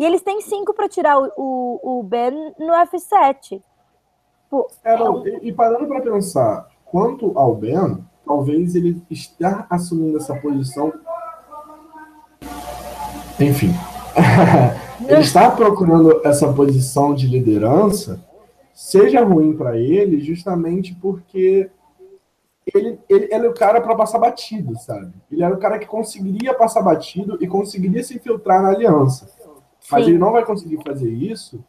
[0.00, 3.60] E eles têm cinco para tirar o, o, o, Ben no F7.
[4.48, 10.16] Pô, é, não, e, e parando para pensar, quanto ao Ben, talvez ele esteja assumindo
[10.16, 10.90] essa posição.
[13.38, 13.74] Enfim.
[15.06, 18.24] ele está procurando essa posição de liderança,
[18.72, 21.70] seja ruim para ele, justamente porque
[22.74, 25.12] ele, ele, ele, é o cara para passar batido, sabe?
[25.30, 29.28] Ele era o cara que conseguiria passar batido e conseguiria se infiltrar na aliança.
[29.90, 30.10] Mas Sim.
[30.10, 31.62] ele não vai conseguir fazer isso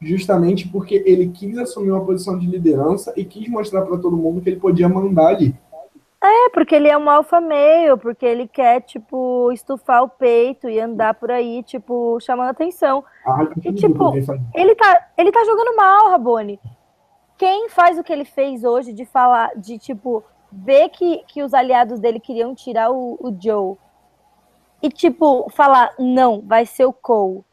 [0.00, 4.40] justamente porque ele quis assumir uma posição de liderança e quis mostrar para todo mundo
[4.40, 5.54] que ele podia mandar ali.
[6.22, 10.80] É, porque ele é um alfa meio, porque ele quer, tipo, estufar o peito e
[10.80, 13.04] andar por aí, tipo, chamando atenção.
[13.26, 14.14] Ah, e, tipo,
[14.54, 16.58] ele tá, ele tá jogando mal, Rabone.
[17.36, 21.52] Quem faz o que ele fez hoje de falar, de, tipo, ver que, que os
[21.52, 23.76] aliados dele queriam tirar o, o Joe
[24.82, 27.44] e, tipo, falar, não, vai ser o Cole.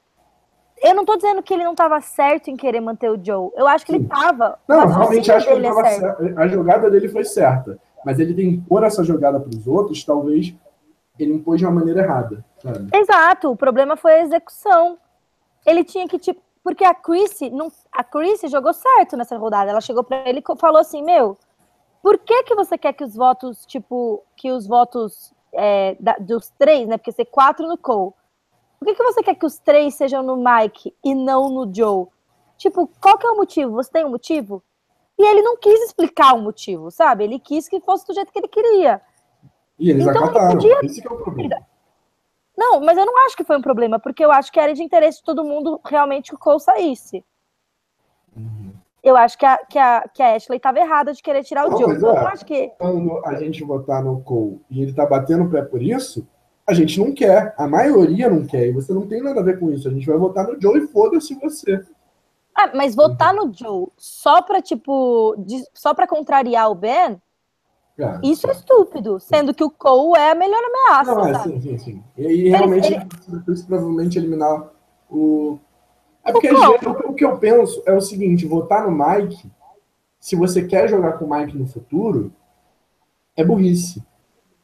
[0.81, 3.51] Eu não tô dizendo que ele não tava certo em querer manter o Joe.
[3.55, 3.99] Eu acho que Sim.
[3.99, 4.57] ele tava.
[4.67, 6.39] Não, realmente acho que ele tava certo.
[6.39, 10.03] A jogada dele foi certa mas ele tem que impor essa jogada para os outros,
[10.03, 10.53] talvez
[11.19, 12.43] ele impôs de uma maneira errada.
[12.61, 12.89] Sabe?
[12.93, 14.97] Exato, o problema foi a execução.
[15.65, 19.69] Ele tinha que, tipo, porque a Chrissy, não, a Chrissy jogou certo nessa rodada.
[19.69, 21.37] Ela chegou para ele e falou assim: Meu,
[22.01, 26.49] por que, que você quer que os votos, tipo, que os votos é, da, dos
[26.57, 26.97] três, né?
[26.97, 28.13] Porque ser quatro no Cole.
[28.81, 32.07] Por que, que você quer que os três sejam no Mike e não no Joe?
[32.57, 33.73] Tipo, qual que é o motivo?
[33.73, 34.63] Você tem um motivo?
[35.19, 37.23] E ele não quis explicar o motivo, sabe?
[37.23, 38.99] Ele quis que fosse do jeito que ele queria.
[39.77, 40.53] E eles então, acataram.
[40.53, 40.79] Podia...
[40.81, 41.57] Esse é o problema.
[42.57, 44.81] Não, mas eu não acho que foi um problema, porque eu acho que era de
[44.81, 47.23] interesse de todo mundo realmente que o Cole saísse.
[48.35, 48.73] Uhum.
[49.03, 51.77] Eu acho que a, que, a, que a Ashley estava errada de querer tirar o
[51.77, 51.93] Joe.
[51.93, 52.69] É, eu não acho que.
[52.79, 56.27] Quando a gente votar no Cole e ele tá batendo o pé por isso,
[56.71, 57.53] a gente não quer.
[57.57, 58.67] A maioria não quer.
[58.67, 59.87] E você não tem nada a ver com isso.
[59.87, 61.83] A gente vai votar no Joe e foda-se você.
[62.55, 67.21] Ah, mas votar no Joe só pra, tipo, de, só pra contrariar o Ben,
[67.99, 71.15] ah, isso é estúpido, sendo que o Cole é a melhor ameaça.
[71.15, 72.03] Não, é, sim, sim, sim.
[72.17, 73.63] E, e realmente, ele, ele...
[73.67, 74.69] provavelmente eliminar
[75.09, 75.59] o.
[76.23, 79.49] É porque o, o que eu penso é o seguinte: votar no Mike,
[80.19, 82.33] se você quer jogar com o Mike no futuro,
[83.35, 84.03] é burrice.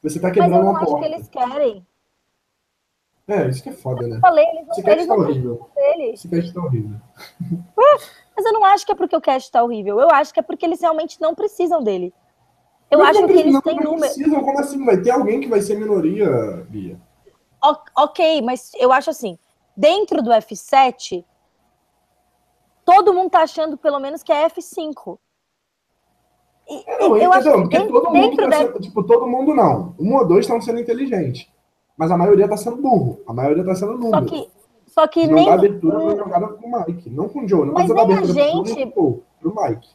[0.02, 0.80] Você tá quebrando uma porta.
[0.80, 1.88] Mas eu não acho que eles querem.
[3.28, 4.16] É, isso que é foda, né?
[4.16, 5.70] Eu falei, eles, Esse cast tá horrível.
[6.14, 6.98] Esse cast tá horrível.
[8.36, 10.00] Mas eu não acho que é porque o cast tá horrível.
[10.00, 12.14] Eu acho que é porque eles realmente não precisam dele.
[12.90, 14.00] Eu Mas acho que eles têm número.
[14.00, 14.86] Precisam, como assim?
[14.86, 16.98] Vai ter alguém que vai ser minoria, Bia?
[17.62, 19.38] O ok, mas eu acho assim,
[19.76, 21.26] dentro do F7,
[22.86, 25.20] todo mundo tá achando pelo menos que é F5.
[26.70, 29.96] E, não, eu acho que todo mundo tá sendo, tipo, todo mundo não.
[30.00, 31.50] Um ou dois estão sendo inteligentes.
[31.98, 33.20] Mas a maioria tá sendo burro.
[33.28, 34.12] A maioria tá sendo número.
[34.12, 34.52] Só que,
[34.88, 35.46] só que não nem.
[35.46, 37.10] dá abertura pra jogada pro Mike.
[37.10, 37.66] Não com o Joe.
[37.66, 38.86] Não mas nem a gente.
[38.88, 39.90] Pro, pro Mike.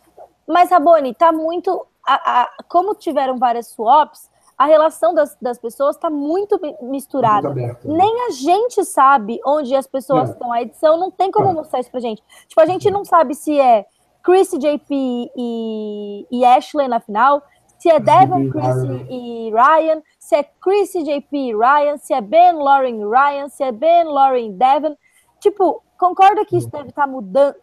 [0.46, 1.86] Mas, Raboni, tá muito.
[2.04, 4.28] A, a, como tiveram várias swaps,
[4.58, 7.48] a relação das, das pessoas está muito misturada.
[7.48, 7.98] Muito aberto, né?
[7.98, 10.32] Nem a gente sabe onde as pessoas é.
[10.32, 10.52] estão.
[10.52, 11.52] A edição não tem como é.
[11.52, 12.22] mostrar isso pra gente.
[12.48, 13.86] Tipo, a gente não sabe se é
[14.22, 17.42] Chris, JP e, e Ashley na final,
[17.82, 18.76] se é Devon, Chris
[19.10, 23.64] e Ryan, se é Chris, JP e Ryan, se é Ben, Lauren e Ryan, se
[23.64, 24.96] é Ben, Lauren e Devon.
[25.40, 27.56] Tipo, concorda que isso deve estar tá mudando?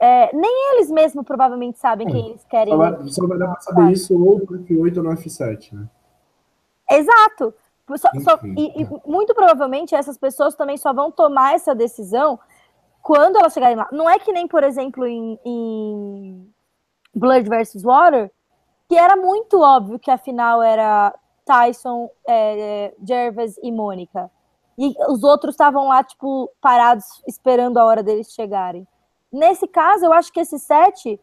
[0.00, 2.10] É, nem eles mesmos provavelmente sabem é.
[2.10, 2.72] quem eles querem.
[2.72, 5.88] Só vai, só vai dar para saber isso ou no F8 ou no F7, né?
[6.90, 7.54] Exato.
[7.96, 8.88] Só, só, e, e, é.
[9.06, 12.40] muito provavelmente essas pessoas também só vão tomar essa decisão
[13.00, 13.88] quando elas chegarem lá.
[13.92, 16.52] Não é que nem, por exemplo, em, em
[17.14, 17.84] Blood vs.
[17.84, 18.32] Water,
[18.88, 21.14] que era muito óbvio que a final era
[21.44, 24.30] Tyson, é, Jervis e Mônica.
[24.76, 28.86] E os outros estavam lá, tipo, parados, esperando a hora deles chegarem.
[29.32, 31.20] Nesse caso, eu acho que esse set,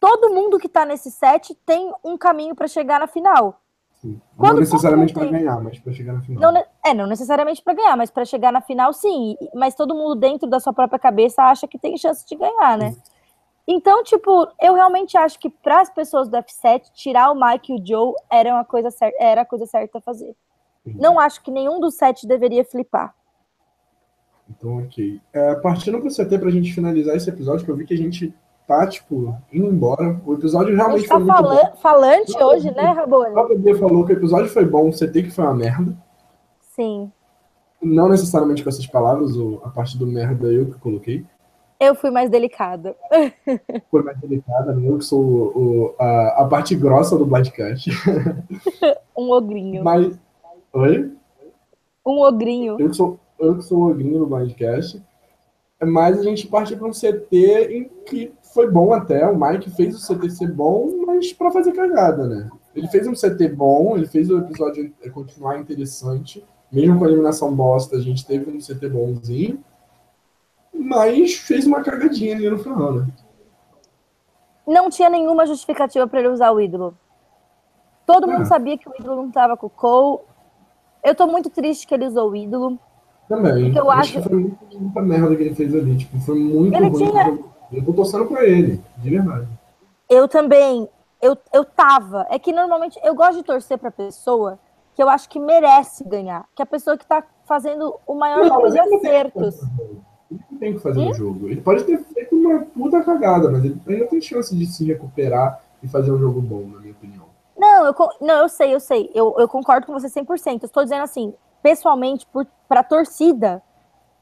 [0.00, 3.60] todo mundo que tá nesse set tem um caminho para chegar na final.
[3.94, 4.20] Sim.
[4.38, 6.52] Não necessariamente para ganhar, mas para chegar na final.
[6.52, 9.36] Não, é, não necessariamente para ganhar, mas para chegar na final, sim.
[9.54, 12.92] Mas todo mundo dentro da sua própria cabeça acha que tem chance de ganhar, né?
[12.92, 13.02] Sim.
[13.66, 17.76] Então, tipo, eu realmente acho que para as pessoas do F7, tirar o Mike e
[17.76, 20.34] o Joe era uma coisa certa, era a coisa certa a fazer.
[20.84, 23.14] Não acho que nenhum dos sete deveria flipar.
[24.50, 25.18] Então, ok.
[25.32, 27.94] É, partindo para o CT para a gente finalizar esse episódio, que eu vi que
[27.94, 28.34] a gente
[28.66, 30.20] tá, tipo, indo embora.
[30.26, 31.76] O episódio realmente tá foi muito bom.
[31.76, 33.38] falante hoje, né, Rabone?
[33.38, 35.96] A Bebê falou que o episódio foi bom, o CT que foi uma merda.
[36.60, 37.10] Sim.
[37.82, 41.24] Não necessariamente com essas palavras, ou a parte do merda eu que coloquei.
[41.78, 42.96] Eu fui mais delicada.
[43.90, 44.88] Foi mais delicada, né?
[44.88, 47.90] eu que sou o, a, a parte grossa do podcast.
[49.16, 49.82] um ogrinho.
[49.82, 50.16] Mas.
[50.72, 51.12] Oi?
[52.06, 52.76] Um ogrinho.
[52.78, 55.02] Eu que sou, eu que sou o ogrinho do podcast.
[55.82, 59.26] Mas a gente partiu para um CT em que foi bom até.
[59.28, 62.48] O Mike fez o CT ser bom, mas para fazer cagada, né?
[62.74, 66.44] Ele fez um CT bom, ele fez o episódio continuar interessante.
[66.72, 69.62] Mesmo com a eliminação bosta, a gente teve um CT bonzinho
[70.74, 73.06] mas fez uma cagadinha ali no final, né?
[74.66, 76.96] Não tinha nenhuma justificativa para ele usar o ídolo.
[78.06, 78.46] Todo mundo ah.
[78.46, 80.22] sabia que o ídolo não estava com o Cole.
[81.02, 82.78] Eu tô muito triste que ele usou o ídolo.
[83.28, 83.74] Também.
[83.74, 85.96] eu acho que foi muita merda que ele fez ali.
[85.96, 87.06] Tipo, foi muito ele ruim.
[87.06, 87.38] Tinha...
[87.72, 89.48] Eu tô torcendo pra ele, de verdade.
[90.08, 90.88] Eu também.
[91.20, 92.26] Eu, eu tava.
[92.30, 94.58] É que normalmente eu gosto de torcer pra pessoa
[94.94, 96.46] que eu acho que merece ganhar.
[96.54, 99.62] Que é a pessoa que tá fazendo o maior número de acertos.
[99.62, 100.13] Não
[100.58, 101.48] tem que fazer um jogo.
[101.48, 105.60] Ele pode ter feito uma puta cagada, mas ele ainda tem chance de se recuperar
[105.82, 107.24] e fazer um jogo bom, na minha opinião.
[107.56, 109.10] Não, eu, não, eu sei, eu sei.
[109.14, 110.62] Eu, eu concordo com você 100%.
[110.62, 112.26] Eu estou dizendo assim, pessoalmente,
[112.68, 113.62] para torcida,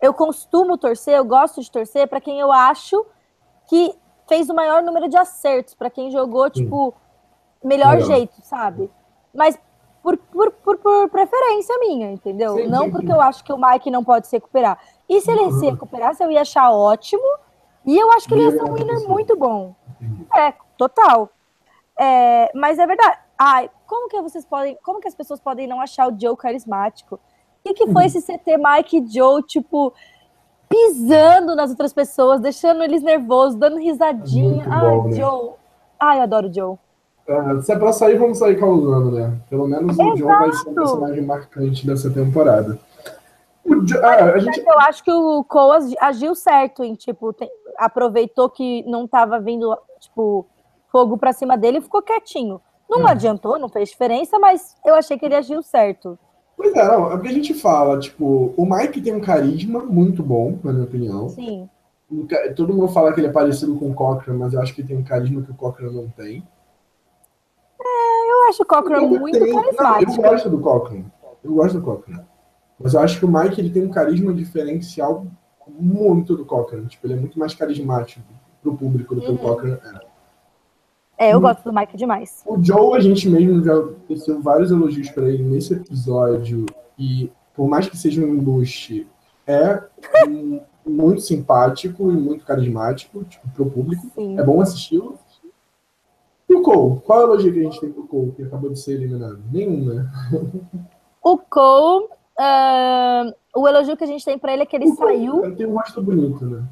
[0.00, 3.06] eu costumo torcer, eu gosto de torcer para quem eu acho
[3.68, 3.94] que
[4.28, 6.94] fez o maior número de acertos, para quem jogou, tipo,
[7.62, 8.08] melhor Legal.
[8.08, 8.90] jeito, sabe?
[9.34, 9.58] Mas
[10.02, 12.56] por, por, por, por, preferência minha, entendeu?
[12.56, 13.12] Sim, não sim, porque sim.
[13.12, 14.78] eu acho que o Mike não pode se recuperar.
[15.12, 17.22] E se ele se recuperasse, eu ia achar ótimo.
[17.84, 19.74] E eu acho que ele ia ser um winner muito bom.
[20.34, 21.28] É, total.
[21.98, 23.18] É, mas é verdade.
[23.38, 24.78] Ai, como que vocês podem.
[24.82, 27.16] Como que as pessoas podem não achar o Joe carismático?
[27.16, 27.20] O
[27.64, 29.92] que, que foi esse CT Mike e Joe, tipo,
[30.68, 34.64] pisando nas outras pessoas, deixando eles nervosos, dando risadinha.
[34.68, 35.12] Ai, bom, né?
[35.12, 35.50] Joe.
[36.00, 36.76] Ai, eu adoro o Joe.
[37.26, 39.38] É, se é pra sair, vamos sair causando, né?
[39.48, 40.14] Pelo menos Exato.
[40.14, 42.78] o Joe vai ser um personagem marcante dessa temporada.
[44.02, 44.60] Ah, gente...
[44.60, 47.50] Eu acho que o Cole agiu certo em, tipo, tem...
[47.78, 50.46] aproveitou que não estava vindo, tipo,
[50.90, 52.60] fogo para cima dele e ficou quietinho.
[52.88, 53.12] Não é.
[53.12, 56.18] adiantou, não fez diferença, mas eu achei que ele agiu certo.
[56.56, 60.22] Pois é, não, é porque a gente fala, tipo, o Mike tem um carisma muito
[60.22, 61.28] bom, na minha opinião.
[61.30, 61.68] Sim.
[62.54, 64.96] Todo mundo fala que ele é parecido com o Cochran, mas eu acho que tem
[64.96, 66.46] um carisma que o Cochran não tem.
[67.80, 69.54] É, eu acho o Cochran muito tem.
[69.54, 70.12] carismático.
[70.12, 71.04] Não, eu gosto do Cochran.
[71.42, 72.24] Eu gosto do Cochran.
[72.78, 75.26] Mas eu acho que o Mike ele tem um carisma diferencial
[75.68, 76.86] muito do Cochran.
[76.86, 78.22] Tipo, ele é muito mais carismático
[78.62, 79.34] pro público do que uhum.
[79.34, 80.12] o Cochran é.
[81.18, 82.42] É, eu gosto do Mike demais.
[82.46, 83.74] O Joe, a gente mesmo já
[84.08, 86.66] teceu vários elogios para ele nesse episódio.
[86.98, 89.06] E por mais que seja um embuste,
[89.46, 89.82] é
[90.26, 94.10] um, muito simpático e muito carismático tipo, pro público.
[94.14, 94.38] Sim.
[94.38, 95.16] É bom assisti-lo.
[96.48, 97.00] E o Cole?
[97.04, 99.40] Qual é a elogio que a gente tem pro Cole, que acabou de ser eliminado?
[99.50, 100.10] Nenhum, né?
[101.22, 102.08] O Cole
[102.42, 105.44] Uh, o elogio que a gente tem para ele é que ele saiu.
[105.44, 106.64] Ele tem um rosto bonito, né?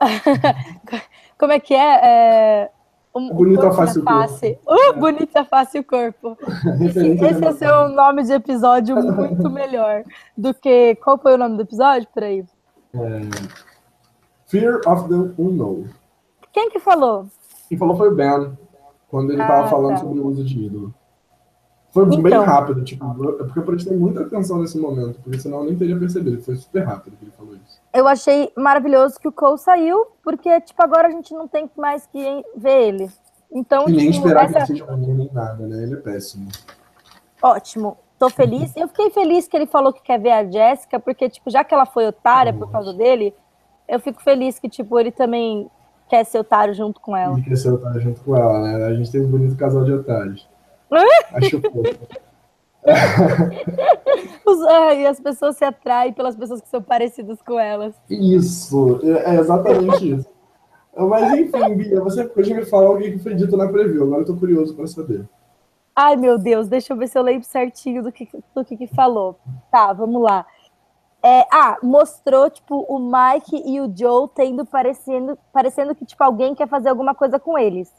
[1.38, 2.00] Como é que é?
[2.02, 2.70] é...
[3.14, 4.58] Um, bonita face o face.
[4.66, 4.92] Uh, é.
[4.92, 6.38] Bonita face o corpo.
[6.80, 10.04] Esse é seu nome de episódio muito melhor
[10.36, 10.94] do que.
[10.96, 12.08] Qual foi o nome do episódio?
[12.14, 12.44] Peraí.
[12.94, 13.20] É...
[14.46, 15.86] Fear of the Unknown.
[16.52, 17.26] Quem que falou?
[17.68, 18.56] Quem falou foi o Ben,
[19.08, 19.96] quando ele estava ah, falando tá.
[19.98, 20.94] sobre o uso de ídolo.
[21.92, 25.58] Foi então, bem rápido, tipo, é porque eu prestei muita atenção nesse momento, porque senão
[25.58, 26.42] eu nem teria percebido.
[26.42, 27.80] Foi super rápido que ele falou isso.
[27.92, 32.06] Eu achei maravilhoso que o Cole saiu, porque, tipo, agora a gente não tem mais
[32.06, 33.10] que ver ele.
[33.52, 34.52] Então, e nem tipo, esperar essa...
[34.52, 35.82] que ele seja ruim nem nada, né?
[35.82, 36.48] Ele é péssimo.
[37.42, 37.98] Ótimo.
[38.18, 38.74] Tô feliz.
[38.74, 41.74] Eu fiquei feliz que ele falou que quer ver a Jéssica, porque, tipo, já que
[41.74, 43.34] ela foi otária por causa dele,
[43.86, 45.70] eu fico feliz que, tipo, ele também
[46.08, 47.34] quer ser otário junto com ela.
[47.34, 48.86] Ele quer ser otário junto com ela, né?
[48.86, 50.48] A gente tem um bonito casal de otários.
[51.34, 51.82] Acho fofo.
[54.96, 57.94] e as pessoas se atraem pelas pessoas que são parecidas com elas.
[58.10, 60.28] Isso, é, é exatamente isso.
[60.94, 64.02] Mas enfim, Bia, você pode me falar o que foi dito na preview.
[64.02, 65.26] Agora eu tô curioso para saber.
[65.94, 68.86] Ai, meu Deus, deixa eu ver se eu lembro certinho do que, do que, que
[68.88, 69.38] falou.
[69.70, 70.44] Tá, vamos lá.
[71.22, 76.54] É, ah, mostrou, tipo, o Mike e o Joe tendo parecendo, parecendo que, tipo, alguém
[76.54, 77.92] quer fazer alguma coisa com eles.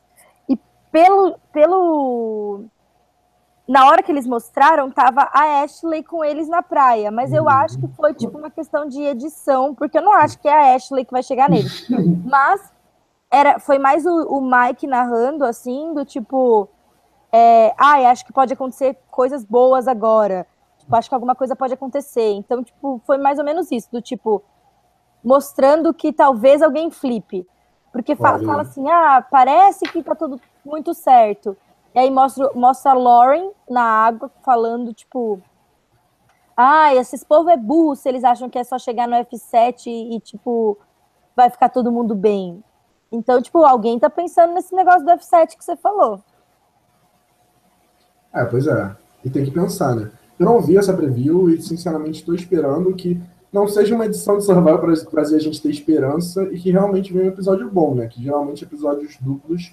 [0.50, 0.58] E
[0.92, 2.66] pelo, pelo
[3.68, 7.80] na hora que eles mostraram, tava a Ashley com eles na praia, mas eu acho
[7.80, 11.06] que foi tipo uma questão de edição, porque eu não acho que é a Ashley
[11.06, 11.88] que vai chegar neles.
[12.26, 12.74] Mas
[13.32, 16.70] era, foi mais o, o Mike narrando, assim, do tipo,
[17.32, 20.46] é, ah, acho que pode acontecer coisas boas agora.
[20.78, 22.34] Tipo, acho que alguma coisa pode acontecer.
[22.34, 24.44] Então, tipo, foi mais ou menos isso, do tipo,
[25.24, 27.48] mostrando que talvez alguém flipe.
[27.92, 31.56] Porque fala, fala assim, ah, parece que tá tudo muito certo.
[31.94, 35.42] E aí mostra, mostra a Lauren na água falando, tipo.
[36.56, 40.16] Ah, esses povo é burro se eles acham que é só chegar no F7 e,
[40.16, 40.78] e, tipo,
[41.36, 42.64] vai ficar todo mundo bem.
[43.12, 46.20] Então, tipo, alguém tá pensando nesse negócio do F7 que você falou.
[48.34, 48.96] É, pois é.
[49.24, 50.12] E tem que pensar, né?
[50.40, 53.22] Eu não vi essa preview e, sinceramente, estou esperando que
[53.52, 57.14] não seja uma edição de Survival para fazer a gente ter esperança e que realmente
[57.14, 58.08] venha um episódio bom, né?
[58.08, 59.72] Que geralmente episódios duplos,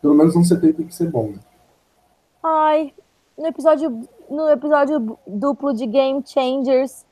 [0.00, 1.38] pelo menos um CT tem que ser bom, né?
[2.42, 2.94] Ai,
[3.36, 7.04] no episódio, no episódio duplo de Game Changers,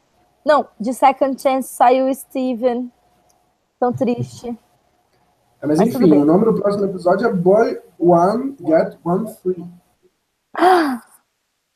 [0.44, 2.92] não, de Second Chance saiu Steven.
[3.80, 4.48] Tão triste.
[5.60, 9.64] É, mas, mas enfim, o nome do próximo episódio é Boy One Get One Free.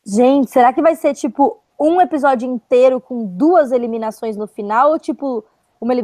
[0.04, 4.98] Gente, será que vai ser tipo um episódio inteiro com duas eliminações no final ou
[4.98, 5.44] tipo
[5.80, 5.94] uma,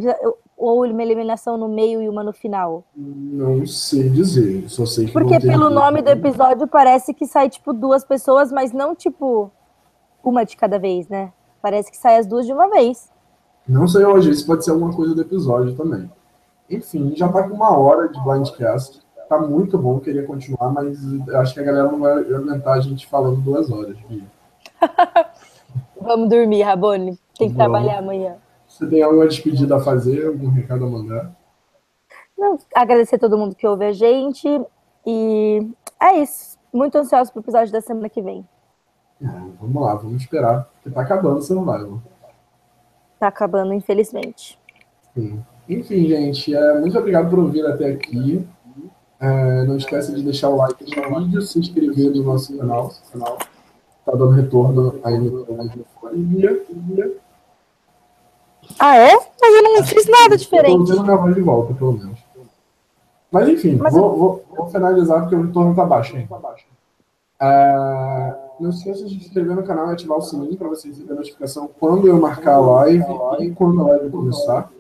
[0.64, 2.84] ou uma eliminação no meio e uma no final?
[2.96, 7.72] Não sei dizer, só sei que Porque pelo nome do episódio parece que sai tipo
[7.72, 9.50] duas pessoas, mas não tipo
[10.22, 11.32] uma de cada vez, né?
[11.60, 13.10] Parece que sai as duas de uma vez.
[13.66, 16.10] Não sei hoje, isso pode ser alguma coisa do episódio também.
[16.68, 19.02] Enfim, já tá com uma hora de Blindcast.
[19.28, 20.98] Tá muito bom, queria continuar, mas
[21.36, 24.24] acho que a galera não vai aguentar a gente falando duas horas, Bia.
[26.00, 27.18] Vamos dormir, Rabone.
[27.38, 27.56] Tem que Vamos.
[27.56, 28.36] trabalhar amanhã.
[28.74, 31.32] Você tem alguma despedida a fazer, algum recado a mandar?
[32.36, 34.48] Não, agradecer a todo mundo que ouve a gente.
[35.06, 35.70] E
[36.02, 36.58] é isso.
[36.72, 38.44] Muito ansioso pro episódio da semana que vem.
[39.22, 39.26] É,
[39.60, 40.68] vamos lá, vamos esperar.
[40.74, 42.02] Porque tá acabando o survival.
[43.20, 44.58] Tá acabando, infelizmente.
[45.14, 45.40] Sim.
[45.68, 48.44] Enfim, gente, é, muito obrigado por ouvir até aqui.
[49.20, 52.92] É, não esqueça de deixar o like no vídeo, se inscrever no nosso canal.
[53.12, 53.38] canal.
[54.04, 55.44] Tá dando retorno aí no
[56.96, 57.23] dia.
[58.78, 59.12] Ah, é?
[59.40, 60.90] Mas eu não fiz nada diferente.
[60.90, 62.18] Eu tô voz de volta, pelo menos.
[63.30, 64.16] Mas enfim, Mas vou, eu...
[64.16, 66.38] vou, vou, finalizar porque o retorno tá baixo ainda.
[67.40, 71.12] É, não esqueça de se inscrever no canal e ativar o sininho para você receber
[71.12, 73.04] a notificação quando eu marcar a live
[73.40, 74.70] e quando a live começar.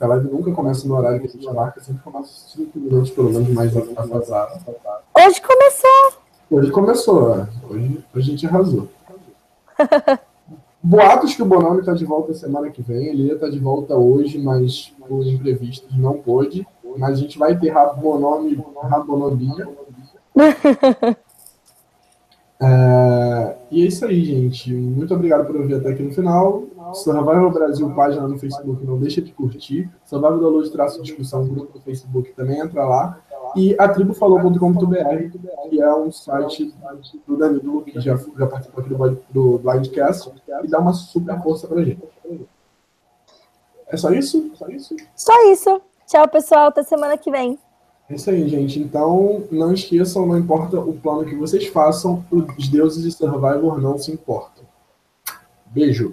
[0.00, 3.30] A live nunca começa no horário que a gente marca, sempre começa 5 minutos pelo
[3.30, 4.60] menos mais atrasado.
[5.16, 6.24] Hoje começou!
[6.50, 7.48] Hoje começou, é.
[7.70, 8.88] hoje a gente arrasou.
[10.86, 13.06] Boatos que o Bonami está de volta semana que vem.
[13.06, 16.66] Ele ia estar tá de volta hoje, mas por imprevistos não pôde.
[16.98, 19.66] Mas a gente vai ter Rabonome, Rabonomia.
[22.64, 24.72] é, e é isso aí, gente.
[24.72, 26.64] Muito obrigado por ouvir até aqui no final.
[26.92, 29.90] Survival Brasil, página no Facebook, não deixa de curtir.
[30.04, 33.20] Survival Luz, traço discussão, grupo no Facebook, também entra lá.
[33.56, 35.38] E a tribufalou.com.br,
[35.68, 36.74] que é um site
[37.26, 41.68] do Danilo, que já, já participou aqui do, do Blindcast, e dá uma super força
[41.68, 42.02] pra gente.
[43.86, 44.50] É só isso?
[44.54, 44.96] Só isso?
[45.14, 45.82] Só isso.
[46.06, 46.66] Tchau, pessoal.
[46.66, 47.58] Até semana que vem.
[48.08, 48.78] É isso aí, gente.
[48.78, 53.98] Então, não esqueçam, não importa o plano que vocês façam, os deuses de Survivor não
[53.98, 54.64] se importam.
[55.66, 56.12] Beijo.